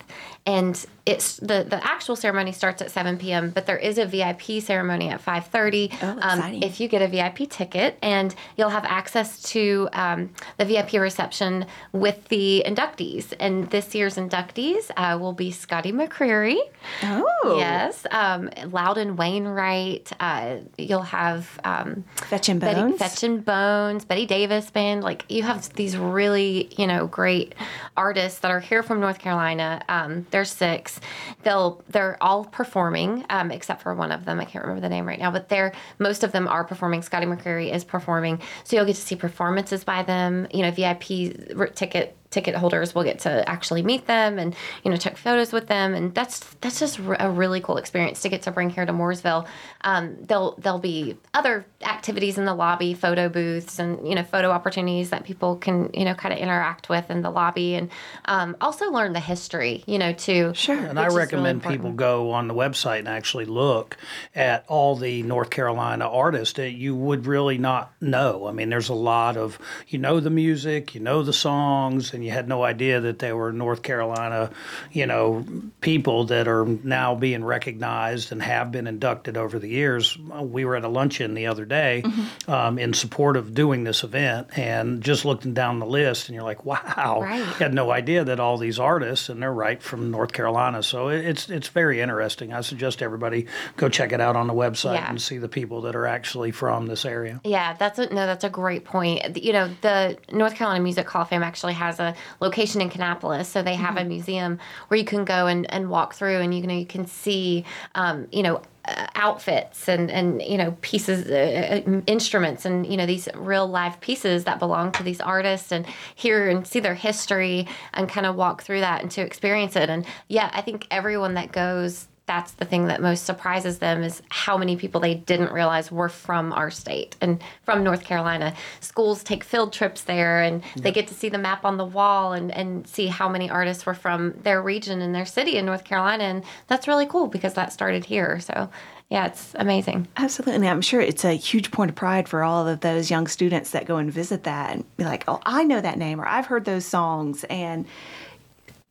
[0.47, 3.51] and it's the the actual ceremony starts at 7 p.m.
[3.51, 5.93] But there is a VIP ceremony at 5:30.
[6.03, 6.63] Oh, exciting.
[6.63, 11.67] if you get a VIP ticket, and you'll have access to um, the VIP reception
[11.93, 13.33] with the inductees.
[13.41, 16.59] And this year's inductees uh, will be Scotty McCreery.
[17.03, 20.13] Oh, Yes, um, Loudon Wainwright.
[20.21, 22.99] Uh, you'll have um, Fetchin' Betty, Bones.
[22.99, 25.03] Fetchin' Bones, Betty Davis band.
[25.03, 27.55] Like you have these really, you know, great
[27.97, 29.83] artists that are here from North Carolina.
[29.89, 31.01] Um, there's six.
[31.43, 34.41] They'll they're all performing, um, except for one of them.
[34.41, 37.03] I can't remember the name right now, but they're most of them are performing.
[37.03, 40.47] Scotty McCreery is performing, so you'll get to see performances by them.
[40.53, 44.55] You know, VIP ticket ticket holders will get to actually meet them and
[44.85, 48.29] you know take photos with them and that's that's just a really cool experience to
[48.29, 49.47] get to bring here to Mooresville.
[49.83, 54.51] Um, there'll there'll be other activities in the lobby, photo booths and you know photo
[54.51, 57.91] opportunities that people can you know kind of interact with in the lobby and
[58.27, 60.53] um, also learn the history you know too.
[60.55, 60.77] Sure.
[60.77, 63.97] And I is really recommend people go on the website and actually look
[64.35, 68.47] at all the North Carolina artists that you would really not know.
[68.47, 69.59] I mean, there's a lot of,
[69.89, 73.33] you know, the music, you know, the songs, and you had no idea that they
[73.33, 74.51] were North Carolina,
[74.91, 75.45] you know,
[75.81, 80.19] people that are now being recognized and have been inducted over the years.
[80.19, 82.03] We were at a luncheon the other day
[82.49, 86.43] um, in support of doing this event and just looking down the list, and you're
[86.45, 87.45] like, wow, Right.
[87.45, 90.83] had no idea that all these artists and they're right from North Carolina.
[90.83, 92.53] So it's it's very interesting.
[92.53, 93.47] I suggest everybody
[93.77, 95.09] go check it out on the website Yeah.
[95.09, 97.41] and see the people that are actually from this area.
[97.45, 99.37] Yeah, that's a, no, that's a great point.
[99.41, 102.08] You know, the North Carolina Music Hall of Fame actually has a
[102.41, 106.15] location in Kannapolis, so they have a museum where you can go and, and walk
[106.15, 108.63] through, and you know you can see, um, you know.
[108.85, 113.67] Uh, outfits and and you know pieces uh, uh, instruments and you know these real
[113.67, 115.85] live pieces that belong to these artists and
[116.15, 119.91] hear and see their history and kind of walk through that and to experience it
[119.91, 124.23] and yeah i think everyone that goes that's the thing that most surprises them is
[124.29, 128.55] how many people they didn't realize were from our state and from North Carolina.
[128.81, 132.35] Schools take field trips there and they get to see the map on the wall
[132.35, 135.85] and, and see how many artists were from their region and their city in North
[135.85, 136.25] Carolina.
[136.25, 138.39] And that's really cool because that started here.
[138.41, 138.69] So,
[139.09, 140.07] yeah, it's amazing.
[140.19, 140.69] Absolutely.
[140.69, 143.87] I'm sure it's a huge point of pride for all of those young students that
[143.87, 146.67] go and visit that and be like, oh, I know that name or I've heard
[146.67, 147.45] those songs.
[147.45, 147.87] And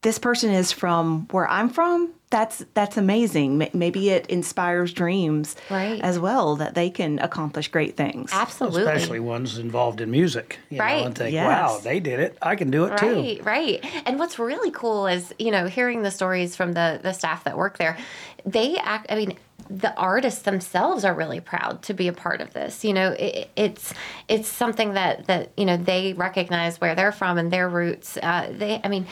[0.07, 2.13] this person is from where I'm from.
[2.29, 3.67] That's that's amazing.
[3.73, 5.99] Maybe it inspires dreams Right.
[6.01, 8.29] as well that they can accomplish great things.
[8.31, 8.83] Absolutely.
[8.83, 10.59] Especially ones involved in music.
[10.69, 11.01] You Right.
[11.01, 11.45] Know, and think, Yes.
[11.45, 12.37] wow, they did it.
[12.41, 13.05] I can do it too.
[13.21, 13.85] Right, right.
[14.05, 17.57] And what's really cool is, you know, hearing the stories from the the staff that
[17.57, 17.97] work there.
[18.45, 19.35] They act I mean,
[19.69, 22.83] the artists themselves are really proud to be a part of this.
[22.83, 23.93] You know, it, it's
[24.27, 28.17] it's something that that you know they recognize where they're from and their roots.
[28.21, 29.05] Uh, they, I mean,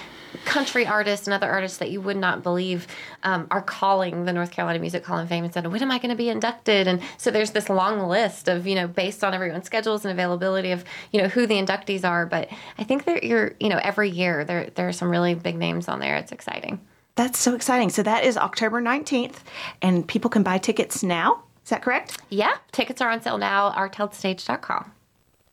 [0.46, 2.88] country artists and other artists that you would not believe
[3.24, 5.98] um, are calling the North Carolina Music Hall of Fame and said, "When am I
[5.98, 9.34] going to be inducted?" And so there's this long list of you know based on
[9.34, 12.26] everyone's schedules and availability of you know who the inductees are.
[12.26, 15.58] But I think that you're you know every year there there are some really big
[15.58, 16.16] names on there.
[16.18, 16.80] It's exciting.
[17.16, 17.90] That's so exciting.
[17.90, 19.38] So that is October 19th,
[19.82, 21.44] and people can buy tickets now.
[21.64, 22.18] Is that correct?
[22.30, 23.72] Yeah, tickets are on sale now.
[23.72, 24.92] arteldstage.com.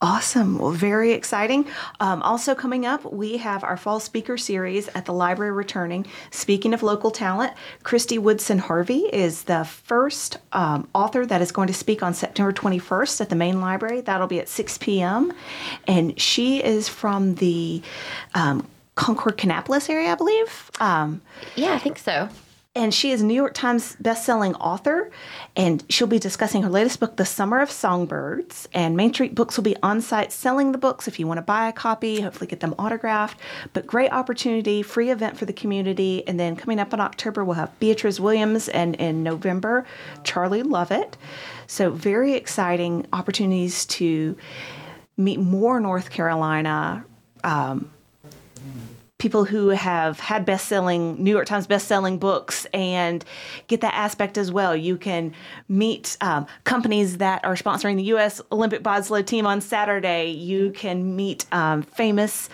[0.03, 0.59] Awesome.
[0.59, 1.65] Well, very exciting.
[2.01, 6.07] Um, also, coming up, we have our fall speaker series at the library returning.
[6.33, 7.53] Speaking of local talent,
[7.85, 12.53] Kristy Woodson Harvey is the first um, author that is going to speak on September
[12.53, 14.01] 21st at the main library.
[14.01, 15.33] That'll be at 6 p.m.
[15.87, 17.81] And she is from the
[18.35, 18.67] um,
[19.03, 20.70] Concord Kannapolis area, I believe.
[20.80, 21.20] Um,
[21.57, 22.28] Yeah, I think so.
[22.74, 25.11] and she is a New York Times bestselling author,
[25.57, 28.68] and she'll be discussing her latest book, The Summer of Songbirds.
[28.72, 31.42] And Main Street Books will be on site selling the books if you want to
[31.42, 33.38] buy a copy, hopefully get them autographed.
[33.74, 36.26] But great opportunity, free event for the community.
[36.26, 39.84] And then coming up in October, we'll have Beatriz Williams, and in November,
[40.24, 41.16] Charlie Lovett.
[41.66, 44.36] So very exciting opportunities to
[45.18, 47.05] meet more North Carolina
[49.23, 53.25] people who have had best-selling New York Times best-selling books and
[53.68, 54.75] get that aspect as well.
[54.75, 55.33] You can
[55.68, 58.41] meet um, companies that are sponsoring the U.S.
[58.51, 60.31] Olympic bobsled team on Saturday.
[60.33, 62.51] You can meet um, famous.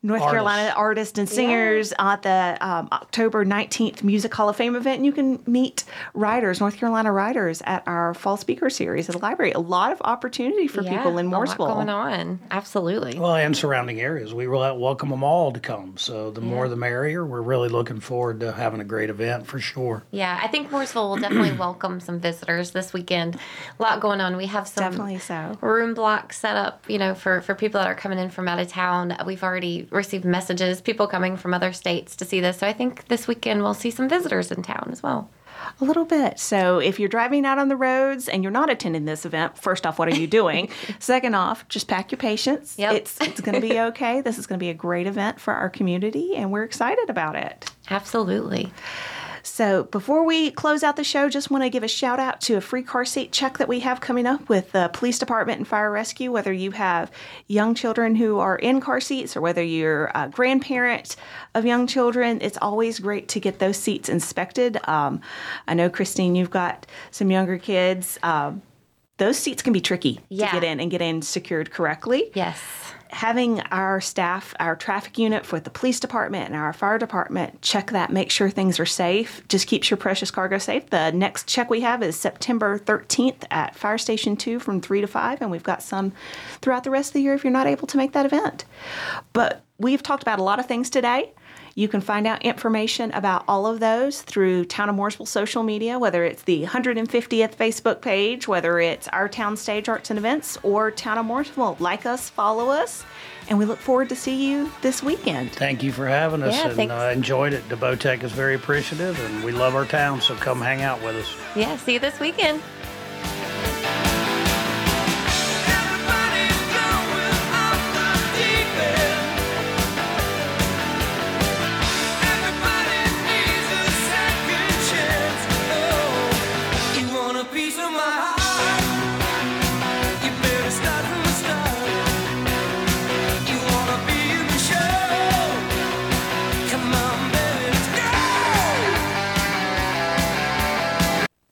[0.00, 0.32] North Artists.
[0.32, 4.98] Carolina artists and singers at the um, October 19th Music Hall of Fame event.
[4.98, 5.84] And you can meet
[6.14, 9.52] writers, North Carolina writers, at our fall speaker series at the library.
[9.52, 11.66] A lot of opportunity for people in a lot Mooresville.
[11.74, 12.38] going on.
[12.50, 13.18] Absolutely.
[13.18, 14.32] Well, and surrounding areas.
[14.32, 15.96] We will welcome them all to come.
[15.96, 17.26] So the more the merrier.
[17.26, 20.04] We're really looking forward to having a great event for sure.
[20.12, 23.36] Yeah, I think Mooresville will definitely welcome some visitors this weekend.
[23.78, 24.36] A lot going on.
[24.36, 25.58] We have some Definitely so.
[25.60, 28.60] room blocks set up, you know, for for people that are coming in from out
[28.60, 29.16] of town.
[29.26, 32.58] We've already received messages, people coming from other states to see this.
[32.58, 35.30] So I think this weekend we'll see some visitors in town as well.
[35.80, 36.38] A little bit.
[36.38, 39.86] So if you're driving out on the roads and you're not attending this event, first
[39.86, 40.70] off, what are you doing?
[40.98, 42.76] Second off, just pack your patience.
[42.78, 42.94] Yep.
[42.94, 44.20] It's it's going to be okay.
[44.20, 47.36] This is going to be a great event for our community, and we're excited about
[47.36, 47.70] it.
[47.90, 48.72] Absolutely.
[49.48, 52.56] So before we close out the show, just want to give a shout out to
[52.56, 55.66] a free car seat check that we have coming up with the police department and
[55.66, 56.30] fire rescue.
[56.30, 57.10] Whether you have
[57.48, 61.16] young children who are in car seats or whether you're a grandparent
[61.54, 64.78] of young children, it's always great to get those seats inspected.
[64.86, 65.20] Um,
[65.66, 68.18] I know Christine, you've got some younger kids.
[68.22, 68.62] Um,
[69.18, 70.46] those seats can be tricky Yeah.
[70.48, 72.58] to get in and get in secured correctly Yes.
[73.10, 77.90] having our staff, our traffic unit for the police department and our fire department check
[77.90, 80.88] that, make sure things are safe, just keeps your precious cargo safe.
[80.90, 85.06] The next check we have is September 13th at Fire Station 2 from 3 to
[85.06, 86.12] 5, and we've got some
[86.60, 88.66] throughout the rest of the year if you're not able to make that event.
[89.32, 91.32] But we've talked about a lot of things today.
[91.78, 95.96] You can find out information about all of those through Town of Mooresville social media,
[95.96, 100.90] whether it's the 150th Facebook page, whether it's our town stage arts and events, or
[100.90, 101.78] Town of Mooresville.
[101.78, 103.04] Like us, follow us,
[103.48, 105.52] and we look forward to see you this weekend.
[105.52, 106.92] Thank you for having us Yeah, and thanks.
[106.92, 107.62] uh, enjoyed it.
[107.68, 111.32] DeBotech is very appreciative and we love our town, so come hang out with us.
[111.54, 111.76] Yeah.
[111.76, 112.60] See you this weekend.